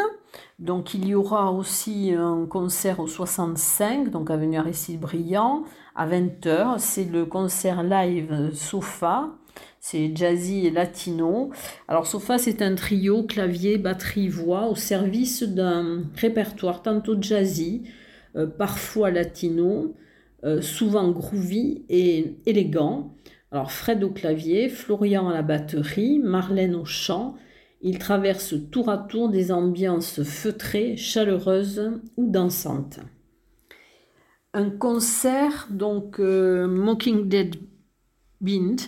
donc 0.60 0.94
il 0.94 1.08
y 1.08 1.16
aura 1.16 1.52
aussi 1.52 2.14
un 2.16 2.46
concert 2.46 3.00
au 3.00 3.08
65, 3.08 4.12
donc 4.12 4.30
avenue 4.30 4.58
Aristide 4.58 5.00
Briand, 5.00 5.64
à 6.02 6.08
20h. 6.08 6.80
C'est 6.80 7.06
le 7.06 7.26
concert 7.26 7.84
live 7.84 8.50
Sofa. 8.54 9.30
C'est 9.80 10.16
jazzy 10.16 10.66
et 10.66 10.72
latino. 10.72 11.52
Alors 11.88 12.08
Sofa, 12.08 12.40
c'est 12.40 12.64
un 12.64 12.74
trio 12.74 13.24
clavier, 13.24 13.78
batterie, 13.78 14.28
voix 14.28 14.68
au 14.68 14.76
service 14.76 15.44
d'un 15.44 16.04
répertoire 16.16 16.82
tantôt 16.82 17.22
jazzy, 17.22 17.84
euh, 18.36 18.48
parfois 18.48 19.12
latino, 19.12 19.96
euh, 20.44 20.62
souvent 20.62 21.10
groovy 21.12 21.84
et 21.90 22.36
élégant. 22.48 23.16
Alors 23.52 23.72
Fred 23.72 24.04
au 24.04 24.10
clavier, 24.10 24.70
Florian 24.70 25.30
à 25.30 25.34
la 25.34 25.44
batterie, 25.44 26.18
Marlène 26.18 26.76
au 26.76 26.86
chant. 26.86 27.36
Ils 27.82 28.00
traversent 28.00 28.56
tour 28.72 28.90
à 28.90 28.98
tour 28.98 29.30
des 29.30 29.52
ambiances 29.52 30.24
feutrées, 30.24 30.98
chaleureuses 30.98 31.92
ou 32.18 32.30
dansantes. 32.30 33.00
Un 34.54 34.70
concert, 34.70 35.68
donc 35.70 36.20
euh, 36.20 36.68
Mocking 36.68 37.30
Dead 37.30 37.56
Bind. 38.42 38.82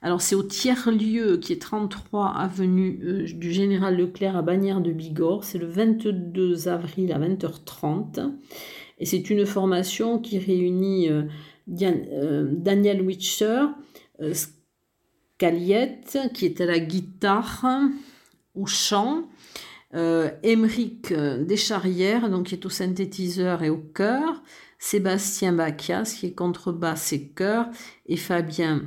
Alors 0.00 0.22
c'est 0.22 0.34
au 0.34 0.42
tiers-lieu 0.42 1.36
qui 1.36 1.52
est 1.52 1.60
33 1.60 2.34
avenue 2.34 3.00
euh, 3.04 3.26
du 3.26 3.52
Général 3.52 3.96
Leclerc 3.96 4.36
à 4.36 4.42
Bagnères 4.42 4.80
de 4.80 4.90
Bigorre. 4.90 5.44
C'est 5.44 5.58
le 5.58 5.66
22 5.66 6.68
avril 6.68 7.12
à 7.12 7.18
20h30. 7.18 8.32
Et 8.98 9.06
c'est 9.06 9.28
une 9.28 9.44
formation 9.44 10.18
qui 10.18 10.38
réunit 10.38 11.10
euh, 11.10 11.24
Daniel 11.66 13.02
Witcher, 13.02 13.66
Scaliette, 14.32 16.18
qui 16.32 16.46
est 16.46 16.60
à 16.60 16.66
la 16.66 16.78
guitare, 16.78 17.66
au 18.54 18.66
chant, 18.66 19.28
euh, 19.94 20.30
Descharrières, 20.40 22.30
donc 22.30 22.46
qui 22.46 22.54
est 22.54 22.64
au 22.64 22.70
synthétiseur 22.70 23.62
et 23.62 23.70
au 23.70 23.78
chœur, 23.78 24.42
Sébastien 24.82 25.52
Bacias, 25.52 26.16
qui 26.18 26.26
est 26.26 26.34
contrebasse 26.34 27.12
et 27.12 27.28
chœur, 27.28 27.66
et 28.06 28.16
Fabien 28.16 28.82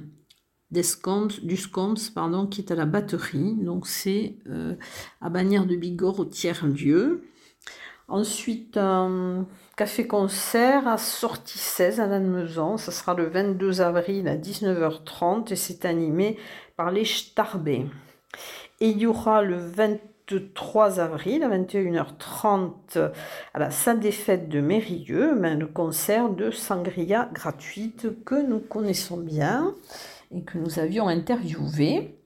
Duscombs, 0.69 2.12
pardon, 2.13 2.47
qui 2.47 2.60
est 2.60 2.71
à 2.71 2.75
la 2.75 2.86
batterie. 2.86 3.53
Donc 3.53 3.88
c'est 3.88 4.36
euh, 4.49 4.75
à 5.21 5.29
Bagnères 5.29 5.65
de 5.65 5.77
Bigorre 5.77 6.19
au 6.19 6.25
tiers-lieu. 6.25 7.23
Ensuite, 8.10 8.75
un 8.75 9.47
café-concert 9.77 10.86
à 10.86 10.97
Sortie 10.97 11.58
16 11.58 12.01
à 12.01 12.08
Lannemezan. 12.08 12.75
Ce 12.75 12.91
sera 12.91 13.13
le 13.13 13.29
22 13.29 13.79
avril 13.79 14.27
à 14.27 14.36
19h30 14.36 15.53
et 15.53 15.55
c'est 15.55 15.86
animé 15.86 16.38
par 16.75 16.91
les 16.91 17.05
Starbés. 17.05 17.86
Et 18.81 18.89
il 18.89 18.97
y 18.97 19.05
aura 19.05 19.43
le 19.43 19.55
23 20.29 20.99
avril 20.99 21.43
à 21.43 21.49
21h30 21.49 23.11
à 23.53 23.59
la 23.59 23.71
salle 23.71 23.99
des 23.99 24.11
fêtes 24.11 24.49
de 24.49 24.59
Mérilleux, 24.59 25.35
le 25.35 25.67
concert 25.67 26.29
de 26.29 26.51
Sangria 26.51 27.29
gratuite 27.31 28.23
que 28.23 28.35
nous 28.35 28.59
connaissons 28.59 29.17
bien 29.17 29.75
et 30.31 30.41
que 30.41 30.57
nous 30.57 30.79
avions 30.79 31.07
interviewé. 31.07 32.17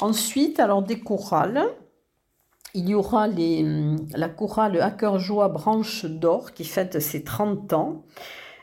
Ensuite, 0.00 0.60
alors 0.60 0.82
des 0.82 1.00
chorales 1.00 1.66
il 2.76 2.90
y 2.90 2.94
aura 2.94 3.26
la 3.26 4.28
chorale 4.28 4.78
Hacker 4.82 5.18
Joie 5.18 5.48
Branche 5.48 6.04
d'Or 6.04 6.52
qui 6.52 6.64
fête 6.64 7.00
ses 7.00 7.24
30 7.24 7.72
ans. 7.72 8.04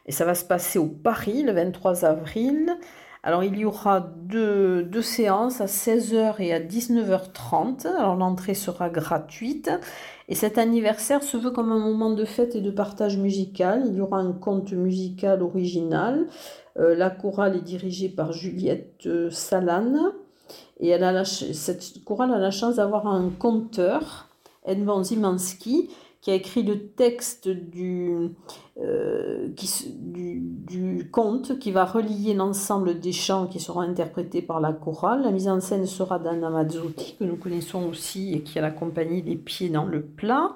Et 0.06 0.12
ça 0.12 0.24
va 0.24 0.36
se 0.36 0.46
passer 0.46 0.78
au 0.78 0.86
Paris 0.86 1.42
le 1.42 1.52
23 1.52 2.06
avril. 2.06 2.78
Alors 3.26 3.46
il 3.46 3.58
y 3.58 3.64
aura 3.64 4.02
deux, 4.02 5.02
séances 5.02 5.62
à 5.62 5.66
16h 5.66 6.42
et 6.42 6.54
à 6.54 6.60
19h30. 6.60 7.88
Alors 7.88 8.18
l'entrée 8.18 8.54
sera 8.54 8.90
gratuite. 8.90 9.72
Et 10.28 10.36
cet 10.36 10.58
anniversaire 10.58 11.24
se 11.24 11.38
veut 11.38 11.52
comme 11.52 11.72
un 11.72 11.80
moment 11.80 12.10
de 12.10 12.26
fête 12.26 12.56
et 12.56 12.62
de 12.62 12.70
partage 12.70 13.18
musical. 13.18 13.84
Il 13.88 13.96
y 13.96 14.02
aura 14.02 14.20
un 14.20 14.34
conte 14.34 14.74
musical 14.74 15.42
original. 15.42 16.28
Euh, 16.78 16.96
la 16.96 17.10
chorale 17.10 17.56
est 17.56 17.62
dirigée 17.62 18.10
par 18.10 18.34
Juliette 18.34 19.06
euh, 19.06 19.30
Salane. 19.30 20.12
Et 20.82 20.90
elle 20.90 21.04
a 21.04 21.24
cette 21.24 22.04
chorale 22.04 22.34
a 22.34 22.40
la 22.40 22.52
chance 22.52 22.76
d'avoir 22.76 23.08
un 23.08 23.30
conteur, 23.30 24.28
Edmond 24.66 25.04
Zimanski, 25.04 25.90
qui 26.24 26.32
a 26.32 26.36
écrit 26.36 26.64
le 26.64 26.88
texte 26.88 27.50
du, 27.50 28.30
euh, 28.80 29.50
du, 29.50 30.40
du, 30.40 31.10
conte 31.12 31.60
qui 31.60 31.72
va 31.72 31.84
relier 31.84 32.34
l'ensemble 32.34 33.02
des 33.02 33.12
chants 33.12 33.46
qui 33.46 33.60
seront 33.60 33.82
interprétés 33.82 34.42
par 34.42 34.62
la 34.62 34.72
chorale. 34.72 35.24
La 35.24 35.32
mise 35.32 35.50
en 35.50 35.60
scène 35.60 35.86
sera 35.86 36.20
d'Anna 36.20 36.50
Mazzotti, 36.50 37.18
que 37.20 37.26
nous 37.26 37.36
connaissons 37.36 37.90
aussi 37.90 38.34
et 38.34 38.42
qui 38.42 38.58
a 38.58 38.62
la 38.62 38.72
compagnie 38.72 39.22
Les 39.22 39.36
Pieds 39.36 39.68
dans 39.68 39.84
le 39.84 40.02
plat. 40.02 40.54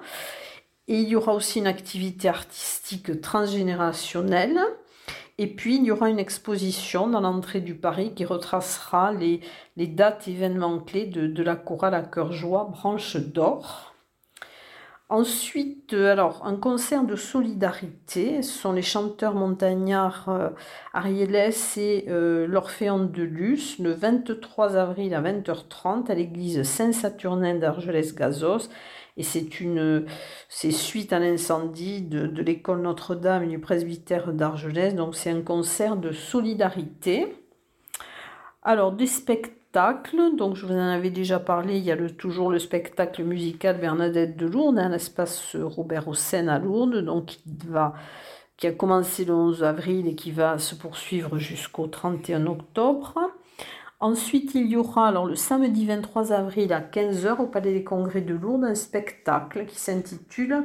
Et 0.88 1.00
il 1.00 1.08
y 1.10 1.16
aura 1.16 1.34
aussi 1.34 1.58
une 1.58 1.66
activité 1.66 2.28
artistique 2.28 3.20
transgénérationnelle 3.20 4.58
et 5.40 5.46
puis, 5.46 5.76
il 5.76 5.84
y 5.84 5.92
aura 5.92 6.10
une 6.10 6.18
exposition 6.18 7.06
dans 7.06 7.20
l'entrée 7.20 7.60
du 7.60 7.76
Paris 7.76 8.12
qui 8.12 8.24
retracera 8.24 9.12
les, 9.12 9.40
les 9.76 9.86
dates 9.86 10.26
événements 10.26 10.80
clés 10.80 11.06
de, 11.06 11.28
de, 11.28 11.42
la 11.44 11.54
chorale 11.54 11.94
à 11.94 12.02
cœur 12.02 12.32
joie 12.32 12.64
Branche 12.72 13.16
d'Or. 13.16 13.94
Ensuite, 15.10 15.94
euh, 15.94 16.12
alors, 16.12 16.44
un 16.44 16.56
concert 16.56 17.02
de 17.04 17.16
solidarité. 17.16 18.42
Ce 18.42 18.58
sont 18.58 18.72
les 18.72 18.82
chanteurs 18.82 19.34
montagnards 19.34 20.28
euh, 20.28 20.50
Ariélès 20.92 21.78
et 21.78 22.04
euh, 22.08 22.46
l'Orphéon 22.46 23.04
de 23.04 23.22
Luce 23.22 23.78
le 23.78 23.92
23 23.92 24.76
avril 24.76 25.14
à 25.14 25.22
20h30 25.22 26.10
à 26.10 26.14
l'église 26.14 26.62
Saint-Saturnin 26.62 27.54
d'Argelès-Gazos 27.54 28.68
et 29.16 29.22
c'est 29.22 29.60
une 29.60 30.04
c'est 30.50 30.70
suite 30.70 31.14
à 31.14 31.18
l'incendie 31.18 32.02
de, 32.02 32.26
de 32.26 32.42
l'école 32.42 32.82
Notre-Dame 32.82 33.44
et 33.44 33.48
du 33.48 33.58
presbytère 33.58 34.34
d'Argelès. 34.34 34.94
Donc 34.94 35.16
c'est 35.16 35.30
un 35.30 35.40
concert 35.40 35.96
de 35.96 36.12
solidarité. 36.12 37.34
Alors 38.62 38.92
des 38.92 39.06
spectacles, 39.06 39.57
donc 39.72 40.56
je 40.56 40.66
vous 40.66 40.72
en 40.72 40.88
avais 40.88 41.10
déjà 41.10 41.38
parlé, 41.38 41.76
il 41.76 41.84
y 41.84 41.92
a 41.92 41.96
toujours 42.10 42.50
le 42.50 42.58
spectacle 42.58 43.22
musical 43.22 43.78
Bernadette 43.78 44.36
de 44.36 44.46
Lourdes, 44.46 44.78
un 44.78 44.88
l'espace 44.88 45.54
Robert 45.56 46.08
Hossein 46.08 46.48
à 46.48 46.58
Lourdes, 46.58 47.04
donc 47.04 47.36
qui 48.56 48.66
a 48.66 48.72
commencé 48.72 49.24
le 49.24 49.34
11 49.34 49.62
avril 49.62 50.08
et 50.08 50.14
qui 50.14 50.32
va 50.32 50.58
se 50.58 50.74
poursuivre 50.74 51.38
jusqu'au 51.38 51.86
31 51.86 52.46
octobre. 52.46 53.14
Ensuite, 54.00 54.54
il 54.54 54.66
y 54.66 54.76
aura 54.76 55.08
alors 55.08 55.26
le 55.26 55.36
samedi 55.36 55.84
23 55.84 56.32
avril 56.32 56.72
à 56.72 56.80
15h 56.80 57.40
au 57.40 57.46
Palais 57.46 57.74
des 57.74 57.84
Congrès 57.84 58.20
de 58.20 58.34
Lourdes 58.34 58.64
un 58.64 58.74
spectacle 58.74 59.66
qui 59.66 59.78
s'intitule 59.78 60.64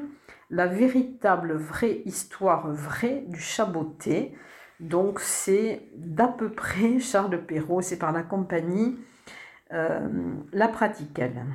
La 0.49 0.67
véritable 0.67 1.53
vraie 1.53 2.01
histoire 2.05 2.71
vraie 2.71 3.25
du 3.27 3.39
chaboté. 3.39 4.33
Donc 4.79 5.19
c'est 5.19 5.87
d'à 5.95 6.27
peu 6.27 6.49
près 6.49 6.99
Charles 6.99 7.41
Perrault, 7.45 7.81
c'est 7.81 7.97
par 7.97 8.11
la 8.11 8.23
compagnie 8.23 8.97
euh, 9.71 10.07
La 10.51 10.67
Praticable. 10.67 11.45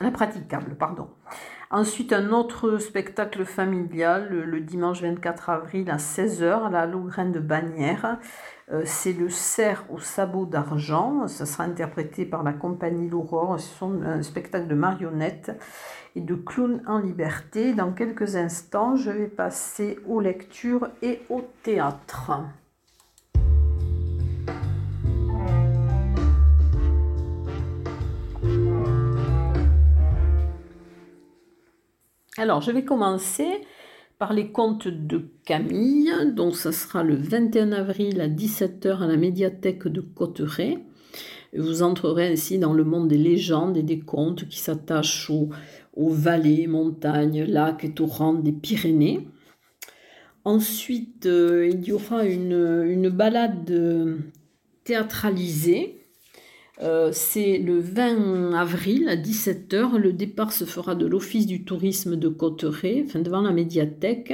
La 0.00 0.10
Praticable, 0.10 0.74
pardon. 0.74 1.08
Ensuite, 1.70 2.12
un 2.12 2.32
autre 2.32 2.76
spectacle 2.76 3.46
familial 3.46 4.28
le, 4.28 4.60
dimanche 4.60 5.00
24 5.00 5.48
avril 5.48 5.90
à 5.90 5.96
16h 5.96 6.66
à 6.66 6.70
la 6.70 6.84
Lougraine 6.84 7.32
de 7.32 7.40
Bagnères. 7.40 8.18
Euh, 8.72 8.82
c'est 8.86 9.12
le 9.12 9.28
cerf 9.28 9.84
au 9.90 9.98
sabot 9.98 10.46
d'argent. 10.46 11.28
Ça 11.28 11.44
sera 11.44 11.64
interprété 11.64 12.24
par 12.24 12.42
la 12.42 12.54
compagnie 12.54 13.08
L'Aurore. 13.08 13.60
Ce 13.60 13.74
sont 13.76 14.02
un 14.02 14.22
spectacle 14.22 14.66
de 14.66 14.74
marionnettes 14.74 15.52
et 16.16 16.20
de 16.20 16.34
clowns 16.34 16.82
en 16.86 16.98
liberté. 16.98 17.74
Dans 17.74 17.92
quelques 17.92 18.36
instants, 18.36 18.96
je 18.96 19.10
vais 19.10 19.26
passer 19.26 19.98
aux 20.06 20.20
lectures 20.20 20.88
et 21.02 21.20
au 21.28 21.42
théâtre. 21.62 22.32
Alors, 32.38 32.62
je 32.62 32.70
vais 32.70 32.84
commencer 32.84 33.66
par 34.22 34.34
les 34.34 34.52
contes 34.52 34.86
de 34.86 35.24
Camille. 35.44 36.12
Donc, 36.36 36.54
ça 36.54 36.70
sera 36.70 37.02
le 37.02 37.16
21 37.16 37.72
avril 37.72 38.20
à 38.20 38.28
17h 38.28 39.02
à 39.02 39.08
la 39.08 39.16
médiathèque 39.16 39.88
de 39.88 40.00
Cotteret. 40.00 40.78
Vous 41.58 41.82
entrerez 41.82 42.28
ainsi 42.28 42.60
dans 42.60 42.72
le 42.72 42.84
monde 42.84 43.08
des 43.08 43.18
légendes 43.18 43.76
et 43.76 43.82
des 43.82 43.98
contes 43.98 44.46
qui 44.46 44.60
s'attachent 44.60 45.28
aux, 45.28 45.50
vallées, 45.96 46.68
montagnes, 46.68 47.42
lacs 47.42 47.82
et 47.82 47.94
torrents 47.94 48.34
des 48.34 48.52
Pyrénées. 48.52 49.26
Ensuite, 50.44 51.26
euh, 51.26 51.68
il 51.72 51.82
y 51.82 51.90
aura 51.90 52.24
une, 52.24 52.84
une 52.86 53.08
balade 53.08 53.76
théâtralisée 54.84 56.01
euh, 56.80 57.10
c'est 57.12 57.58
le 57.58 57.78
20 57.78 58.54
avril 58.54 59.08
à 59.08 59.16
17h. 59.16 59.96
Le 59.96 60.12
départ 60.12 60.52
se 60.52 60.64
fera 60.64 60.94
de 60.94 61.06
l'Office 61.06 61.46
du 61.46 61.64
tourisme 61.64 62.16
de 62.16 62.28
Cotteret, 62.28 63.04
enfin 63.06 63.20
devant 63.20 63.42
la 63.42 63.52
médiathèque. 63.52 64.32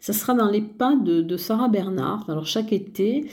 Ça 0.00 0.14
sera 0.14 0.32
dans 0.32 0.50
les 0.50 0.62
pas 0.62 0.96
de, 0.96 1.36
Sarah 1.36 1.68
Bernard. 1.68 2.28
Alors 2.30 2.46
chaque 2.46 2.72
été, 2.72 3.26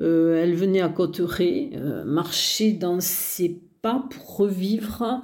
euh, 0.00 0.42
elle 0.42 0.54
venait 0.54 0.80
à 0.80 0.88
Cotteret, 0.88 1.70
euh, 1.74 2.04
marcher 2.04 2.72
dans 2.72 3.00
ses 3.00 3.60
pas 3.82 4.06
pour 4.10 4.36
revivre 4.38 5.22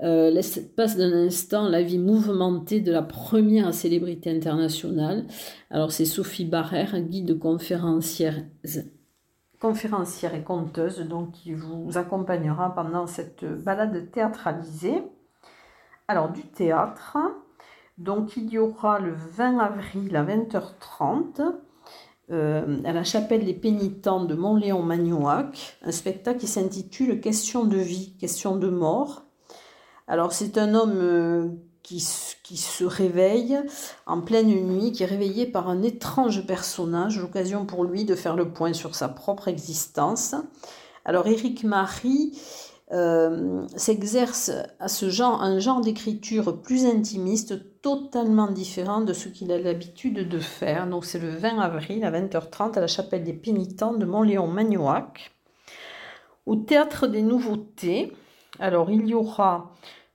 l'espace 0.00 0.96
d'un 0.96 1.12
instant 1.12 1.68
la 1.68 1.80
vie 1.80 1.98
mouvementée 1.98 2.80
de 2.80 2.90
la 2.90 3.02
première 3.02 3.72
célébrité 3.72 4.30
internationale. 4.30 5.26
Alors 5.70 5.92
c'est 5.92 6.06
Sophie 6.06 6.44
Barrère, 6.44 6.98
guide 7.00 7.38
conférencière 7.38 8.42
conférencière 9.62 10.34
et 10.34 10.42
conteuse, 10.42 10.98
donc 10.98 11.30
qui 11.30 11.54
vous 11.54 11.96
accompagnera 11.96 12.74
pendant 12.74 13.06
cette 13.06 13.44
balade 13.44 14.10
théâtralisée. 14.10 15.04
Alors 16.08 16.30
du 16.30 16.42
théâtre, 16.42 17.16
donc 17.96 18.36
il 18.36 18.50
y 18.50 18.58
aura 18.58 18.98
le 18.98 19.14
20 19.14 19.60
avril 19.60 20.16
à 20.16 20.24
20h30 20.24 21.54
euh, 22.32 22.82
à 22.84 22.92
la 22.92 23.04
chapelle 23.04 23.44
des 23.44 23.54
pénitents 23.54 24.24
de 24.24 24.34
Montléon-Magnoac, 24.34 25.78
un 25.82 25.92
spectacle 25.92 26.40
qui 26.40 26.48
s'intitule 26.48 27.20
Question 27.20 27.64
de 27.64 27.76
vie, 27.76 28.16
question 28.18 28.56
de 28.56 28.68
mort. 28.68 29.26
Alors 30.08 30.32
c'est 30.32 30.58
un 30.58 30.74
homme 30.74 30.96
euh, 30.96 31.48
qui, 31.82 32.00
se 32.00 32.84
réveille 32.84 33.58
en 34.06 34.20
pleine 34.20 34.48
nuit, 34.48 34.92
qui 34.92 35.02
est 35.02 35.06
réveillé 35.06 35.46
par 35.46 35.68
un 35.68 35.82
étrange 35.82 36.46
personnage, 36.46 37.18
l'occasion 37.18 37.66
pour 37.66 37.84
lui 37.84 38.04
de 38.04 38.14
faire 38.14 38.36
le 38.36 38.52
point 38.52 38.72
sur 38.72 38.94
sa 38.94 39.08
propre 39.08 39.48
existence. 39.48 40.34
Alors 41.04 41.26
Éric 41.26 41.64
Marie 41.64 42.38
euh, 42.92 43.66
s'exerce 43.74 44.50
à 44.78 44.88
ce 44.88 45.08
genre, 45.08 45.42
un 45.42 45.58
genre 45.58 45.80
d'écriture 45.80 46.60
plus 46.60 46.84
intimiste, 46.84 47.80
totalement 47.80 48.50
différent 48.50 49.00
de 49.00 49.12
ce 49.12 49.28
qu'il 49.28 49.50
a 49.50 49.58
l'habitude 49.58 50.28
de 50.28 50.38
faire. 50.38 50.86
Donc 50.86 51.04
c'est 51.04 51.18
le 51.18 51.30
20 51.30 51.58
avril 51.58 52.04
à 52.04 52.10
20h30 52.10 52.76
à 52.76 52.80
la 52.80 52.86
chapelle 52.86 53.24
des 53.24 53.32
pénitents 53.32 53.94
de 53.94 54.04
Montléon-Magnoac. 54.04 55.32
Au 56.44 56.56
théâtre 56.56 57.06
des 57.06 57.22
nouveautés, 57.22 58.12
alors 58.58 58.90
il 58.90 59.06
y 59.06 59.14
aura 59.14 59.72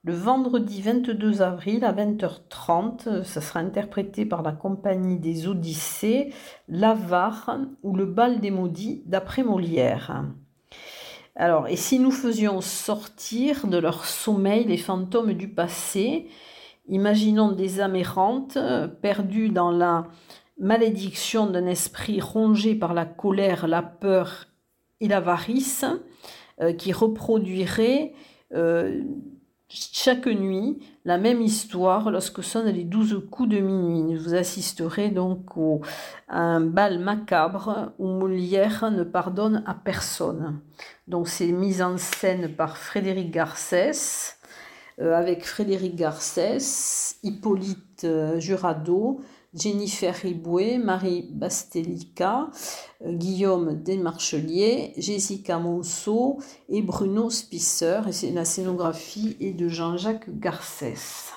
le 0.08 0.14
vendredi 0.14 0.82
22 0.82 1.42
avril 1.42 1.84
à 1.84 1.92
20h30, 1.92 3.24
ça 3.24 3.42
sera 3.42 3.60
interprété 3.60 4.26
par 4.26 4.42
la 4.42 4.54
compagnie 4.54 5.20
des 5.20 5.50
Odyssées, 5.50 6.34
L'Avare 6.70 7.60
ou 7.84 7.94
le 7.94 8.06
bal 8.06 8.40
des 8.40 8.50
maudits 8.50 9.04
d'après 9.06 9.44
Molière. 9.44 10.24
Alors, 11.36 11.68
et 11.68 11.76
si 11.76 12.00
nous 12.00 12.12
faisions 12.12 12.62
sortir 12.62 13.68
de 13.68 13.78
leur 13.78 14.06
sommeil 14.06 14.64
les 14.64 14.78
fantômes 14.78 15.34
du 15.34 15.50
passé? 15.50 16.30
Imaginons 16.88 17.52
des 17.52 17.82
âmes 17.82 17.98
errantes, 17.98 18.58
perdues 19.02 19.50
dans 19.50 19.72
la 19.72 20.08
malédiction 20.58 21.48
d'un 21.48 21.66
esprit 21.66 22.22
rongé 22.22 22.76
par 22.76 22.94
la 22.94 23.06
colère, 23.06 23.68
la 23.68 23.82
peur 23.82 24.46
et 25.02 25.10
l'avarice, 25.10 25.84
euh, 26.62 26.72
qui 26.72 26.94
reproduirait 26.94 28.14
euh, 28.54 29.04
chaque 29.70 30.28
nuit 30.28 30.80
la 31.04 31.18
même 31.18 31.42
histoire 31.42 32.10
lorsque 32.10 32.44
sonnent 32.44 32.70
les 32.70 32.84
douze 32.84 33.22
coups 33.30 33.50
de 33.50 33.60
minuit. 33.60 34.16
Vous 34.16 34.34
assisterez 34.34 35.10
donc 35.10 35.42
à 36.28 36.40
un 36.40 36.62
bal 36.62 37.00
macabre 37.00 37.92
où 38.00 38.08
Molière 38.08 38.90
ne 38.92 39.04
pardonne 39.04 39.64
à 39.66 39.74
personne. 39.74 40.62
Donc 41.08 41.28
c'est 41.28 41.52
mis 41.52 41.82
en 41.82 41.98
scène 41.98 42.56
par 42.56 42.78
Frédéric 42.78 43.32
Garcès, 43.32 44.38
euh, 45.00 45.14
avec 45.14 45.46
Frédéric 45.46 45.96
Garcès, 45.96 47.18
Hippolyte 47.24 48.04
euh, 48.04 48.40
Jurado, 48.40 49.22
Jennifer 49.58 50.14
Ribouet, 50.14 50.78
Marie 50.78 51.28
Bastelica, 51.32 52.50
euh, 53.06 53.12
Guillaume 53.12 53.82
Desmarchelier, 53.82 54.94
Jessica 54.98 55.58
Monceau 55.58 56.40
et 56.70 56.82
Bruno 56.82 57.30
Spisser. 57.30 58.02
Et 58.24 58.32
la 58.32 58.46
scénographie 58.46 59.36
est 59.40 59.54
de 59.54 59.68
Jean-Jacques 59.68 60.30
Garcès. 60.40 61.34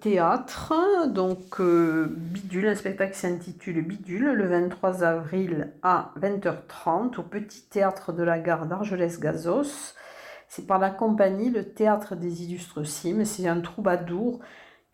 théâtre, 0.00 0.72
donc 1.08 1.60
Bidule, 1.60 2.68
un 2.68 2.74
spectacle 2.74 3.12
qui 3.12 3.20
s'intitule 3.20 3.86
Bidule, 3.86 4.32
le 4.32 4.48
23 4.48 5.04
avril 5.04 5.72
à 5.82 6.12
20h30 6.20 7.20
au 7.20 7.22
Petit 7.22 7.62
Théâtre 7.62 8.12
de 8.12 8.24
la 8.24 8.38
Gare 8.38 8.66
d'Argelès-Gazos. 8.66 9.94
C'est 10.50 10.66
par 10.66 10.80
la 10.80 10.90
compagnie 10.90 11.48
Le 11.48 11.64
Théâtre 11.64 12.16
des 12.16 12.42
Illustres 12.42 12.84
Cimes. 12.84 13.24
C'est 13.24 13.46
un 13.46 13.60
troubadour 13.60 14.40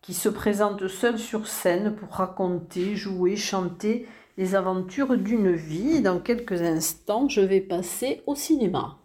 qui 0.01 0.13
se 0.13 0.29
présente 0.29 0.87
seul 0.87 1.19
sur 1.19 1.47
scène 1.47 1.95
pour 1.95 2.09
raconter, 2.09 2.95
jouer, 2.95 3.35
chanter 3.35 4.07
les 4.37 4.55
aventures 4.55 5.17
d'une 5.17 5.51
vie. 5.51 6.01
Dans 6.01 6.19
quelques 6.19 6.61
instants, 6.61 7.27
je 7.27 7.41
vais 7.41 7.61
passer 7.61 8.21
au 8.25 8.35
cinéma. 8.35 8.97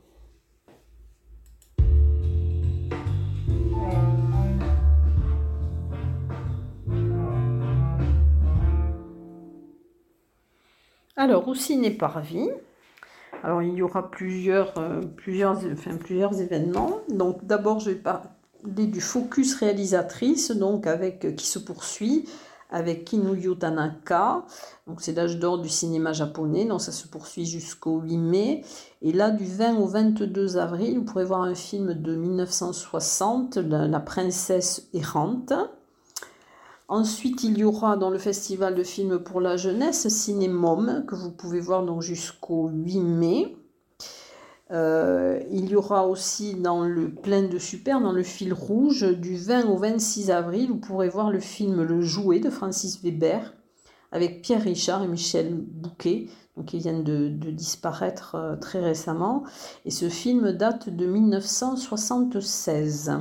Alors, 11.16 11.46
au 11.46 11.54
ciné 11.54 11.90
par 11.90 12.20
vie, 12.20 12.50
alors, 13.42 13.62
il 13.62 13.74
y 13.74 13.82
aura 13.82 14.10
plusieurs, 14.10 14.78
euh, 14.78 15.00
plusieurs, 15.16 15.58
enfin, 15.72 15.96
plusieurs 15.96 16.40
événements. 16.40 17.00
Donc, 17.08 17.44
d'abord, 17.44 17.80
je 17.80 17.90
vais 17.90 17.96
parler 17.96 18.28
du 18.64 19.00
focus 19.00 19.54
réalisatrice, 19.56 20.50
donc 20.50 20.86
avec, 20.86 21.34
qui 21.36 21.46
se 21.46 21.58
poursuit 21.58 22.26
avec 22.72 23.04
Kinuyo 23.04 23.54
Tanaka. 23.54 24.44
C'est 24.98 25.12
l'âge 25.12 25.38
d'or 25.38 25.58
du 25.58 25.68
cinéma 25.68 26.12
japonais. 26.12 26.64
Donc, 26.64 26.80
ça 26.80 26.90
se 26.90 27.06
poursuit 27.06 27.44
jusqu'au 27.44 28.00
8 28.00 28.16
mai. 28.16 28.64
Et 29.02 29.12
là, 29.12 29.30
du 29.30 29.44
20 29.44 29.76
au 29.76 29.86
22 29.86 30.56
avril, 30.56 30.98
vous 30.98 31.04
pourrez 31.04 31.24
voir 31.24 31.42
un 31.42 31.54
film 31.54 31.94
de 31.94 32.16
1960, 32.16 33.58
La, 33.58 34.00
princesse 34.00 34.88
errante. 34.94 35.52
Ensuite, 36.88 37.44
il 37.44 37.58
y 37.58 37.64
aura 37.64 37.96
dans 37.96 38.10
le 38.10 38.18
festival 38.18 38.74
de 38.74 38.82
films 38.82 39.18
pour 39.18 39.40
la 39.40 39.56
jeunesse 39.56 40.08
Cinémom, 40.08 41.04
que 41.06 41.14
vous 41.14 41.30
pouvez 41.30 41.60
voir 41.60 42.00
jusqu'au 42.00 42.68
8 42.68 43.00
mai. 43.00 43.56
Euh, 44.72 45.40
il 45.50 45.68
y 45.68 45.76
aura 45.76 46.06
aussi 46.06 46.54
dans 46.54 46.84
le 46.84 47.14
plein 47.14 47.42
de 47.42 47.58
super, 47.58 48.00
dans 48.00 48.12
le 48.12 48.22
fil 48.22 48.54
rouge, 48.54 49.04
du 49.04 49.36
20 49.36 49.66
au 49.66 49.76
26 49.76 50.30
avril, 50.30 50.68
vous 50.68 50.78
pourrez 50.78 51.10
voir 51.10 51.30
le 51.30 51.40
film 51.40 51.82
Le 51.82 52.00
Jouet 52.00 52.40
de 52.40 52.48
Francis 52.48 53.02
Weber 53.02 53.52
avec 54.12 54.40
Pierre 54.42 54.62
Richard 54.62 55.02
et 55.02 55.08
Michel 55.08 55.54
Bouquet, 55.54 56.28
donc 56.56 56.66
qui 56.66 56.78
viennent 56.78 57.04
de, 57.04 57.28
de 57.28 57.50
disparaître 57.50 58.34
euh, 58.34 58.56
très 58.56 58.80
récemment. 58.80 59.44
Et 59.84 59.90
ce 59.90 60.08
film 60.08 60.52
date 60.52 60.88
de 60.88 61.06
1976 61.06 63.12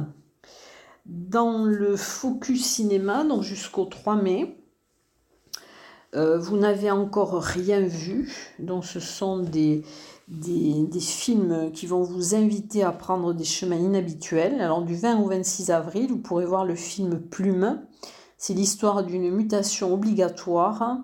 dans 1.06 1.66
le 1.66 1.96
Focus 1.96 2.64
Cinéma, 2.64 3.24
donc 3.24 3.44
jusqu'au 3.44 3.86
3 3.86 4.16
mai. 4.16 4.58
Euh, 6.14 6.38
vous 6.38 6.58
n'avez 6.58 6.92
encore 6.92 7.42
rien 7.42 7.80
vu, 7.80 8.54
donc 8.60 8.84
ce 8.84 9.00
sont 9.00 9.40
des, 9.40 9.86
des, 10.32 11.00
films 11.00 11.72
qui 11.74 11.86
vont 11.86 12.04
vous 12.04 12.36
inviter 12.36 12.84
à 12.84 12.92
prendre 12.92 13.34
des 13.34 13.44
chemins 13.44 13.76
inhabituels. 13.76 14.62
Alors 14.62 14.82
du 14.82 14.96
20 14.96 15.20
au 15.20 15.28
26 15.28 15.72
avril, 15.72 16.08
vous 16.10 16.18
pourrez 16.18 16.46
voir 16.46 16.66
le 16.66 16.76
film 16.76 17.20
Plume. 17.20 17.82
C'est 18.38 18.54
l'histoire 18.54 19.04
d'une 19.04 19.30
mutation 19.30 19.94
obligatoire 19.94 21.00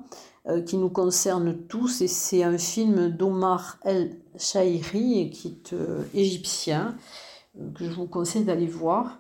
euh, 0.47 0.61
qui 0.61 0.77
nous 0.77 0.89
concerne 0.89 1.57
tous 1.67 2.01
et 2.01 2.07
c'est 2.07 2.43
un 2.43 2.57
film 2.57 3.09
d'Omar 3.09 3.77
El 3.83 4.17
Shairi 4.37 5.29
qui 5.29 5.47
est 5.49 5.73
euh, 5.73 6.03
égyptien 6.13 6.95
que 7.75 7.85
je 7.85 7.91
vous 7.91 8.07
conseille 8.07 8.45
d'aller 8.45 8.67
voir. 8.67 9.19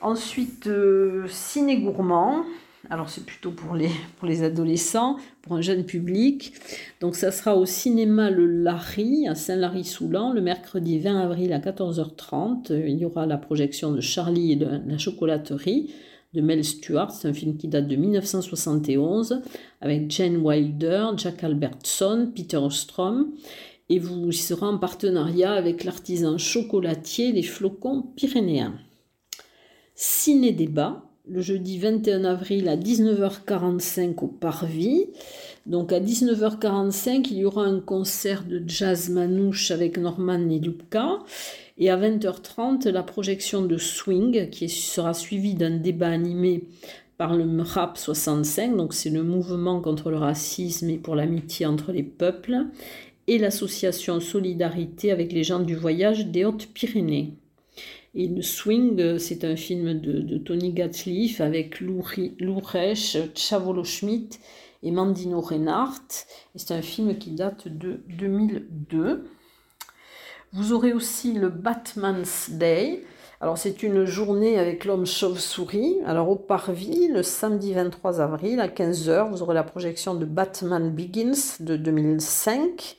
Ensuite, 0.00 0.66
euh, 0.66 1.26
ciné 1.28 1.80
gourmand. 1.80 2.44
Alors 2.90 3.08
c'est 3.08 3.24
plutôt 3.24 3.50
pour 3.50 3.74
les, 3.74 4.42
adolescents, 4.42 5.16
pour 5.42 5.54
un 5.54 5.60
jeune 5.60 5.84
public. 5.84 6.52
Donc 7.00 7.16
ça 7.16 7.30
sera 7.30 7.56
au 7.56 7.66
cinéma 7.66 8.30
Le 8.30 8.46
Larry 8.46 9.26
à 9.28 9.34
Saint-Lary-Soulan 9.34 10.32
le 10.32 10.40
mercredi 10.40 10.98
20 10.98 11.20
avril 11.20 11.52
à 11.52 11.58
14h30. 11.58 12.72
Il 12.86 12.98
y 12.98 13.04
aura 13.04 13.26
la 13.26 13.38
projection 13.38 13.92
de 13.92 14.00
Charlie 14.00 14.52
et 14.52 14.56
la 14.56 14.98
chocolaterie 14.98 15.94
de 16.34 16.40
Mel 16.40 16.64
Stewart. 16.64 17.10
C'est 17.10 17.28
un 17.28 17.32
film 17.32 17.56
qui 17.56 17.68
date 17.68 17.88
de 17.88 17.96
1971 17.96 19.40
avec 19.80 20.10
Jane 20.10 20.36
Wilder, 20.38 21.08
Jack 21.16 21.42
Albertson, 21.44 22.30
Peter 22.34 22.58
Ostrom. 22.58 23.32
Et 23.88 23.98
vous 23.98 24.32
serez 24.32 24.66
en 24.66 24.78
partenariat 24.78 25.52
avec 25.52 25.84
l'artisan 25.84 26.38
chocolatier 26.38 27.32
des 27.32 27.42
flocons 27.42 28.02
pyrénéens 28.16 28.74
ciné-débat 29.94 31.03
le 31.26 31.40
jeudi 31.40 31.78
21 31.78 32.24
avril 32.24 32.68
à 32.68 32.76
19h45 32.76 34.14
au 34.20 34.26
Parvis. 34.26 35.06
Donc 35.64 35.92
à 35.92 35.98
19h45, 35.98 37.28
il 37.30 37.38
y 37.38 37.44
aura 37.46 37.64
un 37.64 37.80
concert 37.80 38.44
de 38.44 38.62
jazz 38.66 39.08
manouche 39.08 39.70
avec 39.70 39.96
Norman 39.96 40.38
Nelupka. 40.38 41.20
Et 41.78 41.90
à 41.90 41.96
20h30, 41.96 42.88
la 42.90 43.02
projection 43.02 43.62
de 43.62 43.78
Swing 43.78 44.50
qui 44.50 44.68
sera 44.68 45.14
suivie 45.14 45.54
d'un 45.54 45.76
débat 45.78 46.08
animé 46.08 46.64
par 47.16 47.34
le 47.34 47.44
MRAP 47.44 47.96
65, 47.96 48.76
donc 48.76 48.92
c'est 48.92 49.10
le 49.10 49.22
mouvement 49.22 49.80
contre 49.80 50.10
le 50.10 50.16
racisme 50.16 50.90
et 50.90 50.98
pour 50.98 51.14
l'amitié 51.14 51.64
entre 51.64 51.92
les 51.92 52.02
peuples, 52.02 52.66
et 53.28 53.38
l'association 53.38 54.20
Solidarité 54.20 55.10
avec 55.10 55.32
les 55.32 55.44
gens 55.44 55.60
du 55.60 55.76
voyage 55.76 56.26
des 56.26 56.44
Hautes-Pyrénées. 56.44 57.34
Et 58.16 58.28
le 58.28 58.42
Swing, 58.42 59.18
c'est 59.18 59.44
un 59.44 59.56
film 59.56 60.00
de, 60.00 60.38
Tony 60.38 60.72
Gatliff 60.72 61.40
avec 61.40 61.80
Lou, 61.80 62.02
Lou 62.38 62.60
Reich, 62.60 63.16
Chavolo 63.34 63.82
Schmidt 63.82 64.38
et 64.84 64.92
Mandino 64.92 65.40
Reinhardt. 65.40 66.26
c'est 66.54 66.72
un 66.72 66.82
film 66.82 67.18
qui 67.18 67.32
date 67.32 67.66
de 67.66 68.00
2002. 68.08 69.24
Vous 70.52 70.72
aurez 70.72 70.92
aussi 70.92 71.32
le 71.32 71.48
Batman's 71.48 72.50
Day. 72.50 73.02
Alors 73.40 73.58
c'est 73.58 73.82
une 73.82 74.04
journée 74.04 74.60
avec 74.60 74.84
l'homme 74.84 75.06
chauve-souris. 75.06 75.96
Alors 76.06 76.28
au 76.28 76.36
Parvis, 76.36 77.08
le 77.08 77.24
samedi 77.24 77.72
23 77.72 78.20
avril 78.20 78.60
à 78.60 78.68
15h, 78.68 79.30
vous 79.30 79.42
aurez 79.42 79.54
la 79.54 79.64
projection 79.64 80.14
de 80.14 80.24
Batman 80.24 80.90
Begins 80.90 81.58
de 81.58 81.76
2005. 81.76 82.96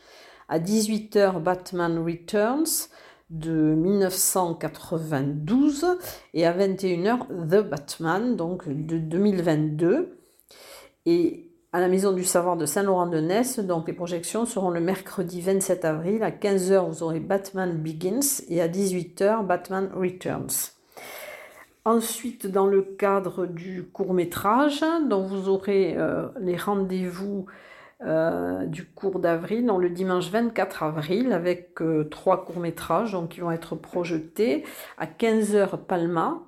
À 0.49 0.60
18h, 0.60 1.41
Batman 1.41 2.04
Returns 2.04 2.89
de 3.30 3.76
1992 3.76 5.98
et 6.34 6.46
à 6.46 6.54
21h 6.54 7.48
The 7.48 7.68
Batman, 7.68 8.36
donc 8.36 8.68
de 8.68 8.98
2022. 8.98 10.20
Et 11.06 11.52
à 11.74 11.80
la 11.80 11.88
Maison 11.88 12.14
du 12.14 12.24
Savoir 12.24 12.56
de 12.56 12.66
Saint-Laurent-de-Ness, 12.66 13.60
donc 13.60 13.88
les 13.88 13.94
projections 13.94 14.46
seront 14.46 14.70
le 14.70 14.80
mercredi 14.80 15.42
27 15.42 15.86
avril. 15.86 16.24
À 16.24 16.32
15h, 16.32 16.90
vous 16.90 17.04
aurez 17.04 17.20
Batman 17.20 17.78
Begins 17.78 18.42
et 18.48 18.62
à 18.62 18.68
18h, 18.68 19.46
Batman 19.46 19.90
Returns. 19.94 20.72
Ensuite, 21.84 22.48
dans 22.48 22.66
le 22.66 22.82
cadre 22.82 23.46
du 23.46 23.84
court 23.84 24.14
métrage, 24.14 24.84
donc 25.08 25.28
vous 25.28 25.50
aurez 25.50 25.96
euh, 25.98 26.28
les 26.40 26.56
rendez-vous 26.56 27.46
euh, 28.03 28.65
du 28.65 28.86
cours 28.86 29.19
d'avril, 29.19 29.71
le 29.79 29.89
dimanche 29.89 30.29
24 30.29 30.84
avril, 30.84 31.31
avec 31.31 31.81
euh, 31.81 32.03
trois 32.03 32.43
courts-métrages 32.43 33.17
qui 33.29 33.39
vont 33.39 33.51
être 33.51 33.75
projetés 33.75 34.65
à 34.97 35.05
15h 35.05 35.77
Palma 35.86 36.41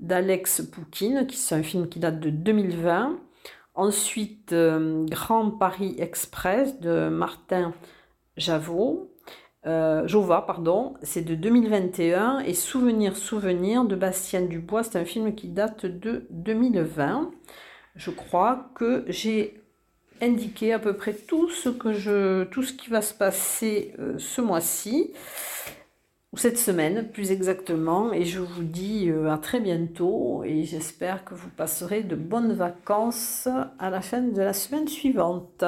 d'Alex 0.00 0.62
Poukine, 0.62 1.26
qui 1.26 1.36
c'est 1.36 1.54
un 1.54 1.62
film 1.62 1.88
qui 1.88 1.98
date 1.98 2.20
de 2.20 2.30
2020. 2.30 3.18
Ensuite, 3.74 4.54
euh, 4.54 5.04
Grand 5.06 5.50
Paris 5.50 5.94
Express 5.98 6.80
de 6.80 7.08
Martin 7.08 7.74
Javot. 8.36 9.10
Jova, 9.66 10.42
pardon, 10.42 10.94
c'est 11.02 11.22
de 11.22 11.34
2021 11.34 12.40
et 12.40 12.52
Souvenir, 12.52 13.16
Souvenir 13.16 13.86
de 13.86 13.96
Bastien 13.96 14.42
Dubois, 14.42 14.82
c'est 14.82 14.98
un 14.98 15.06
film 15.06 15.34
qui 15.34 15.48
date 15.48 15.86
de 15.86 16.26
2020. 16.28 17.30
Je 17.96 18.10
crois 18.10 18.70
que 18.74 19.06
j'ai 19.08 19.63
indiqué 20.22 20.72
à 20.72 20.78
peu 20.78 20.94
près 20.94 21.14
tout 21.14 21.48
ce, 21.50 21.68
que 21.68 21.92
je, 21.92 22.44
tout 22.44 22.62
ce 22.62 22.72
qui 22.72 22.90
va 22.90 23.02
se 23.02 23.14
passer 23.14 23.94
euh, 23.98 24.14
ce 24.18 24.40
mois-ci, 24.40 25.12
ou 26.32 26.36
cette 26.36 26.58
semaine 26.58 27.08
plus 27.12 27.30
exactement, 27.30 28.12
et 28.12 28.24
je 28.24 28.40
vous 28.40 28.64
dis 28.64 29.08
euh, 29.08 29.30
à 29.30 29.38
très 29.38 29.60
bientôt, 29.60 30.42
et 30.44 30.64
j'espère 30.64 31.24
que 31.24 31.34
vous 31.34 31.50
passerez 31.50 32.02
de 32.02 32.16
bonnes 32.16 32.54
vacances 32.54 33.48
à 33.78 33.90
la 33.90 34.00
fin 34.00 34.20
de 34.20 34.40
la 34.40 34.52
semaine 34.52 34.88
suivante. 34.88 35.64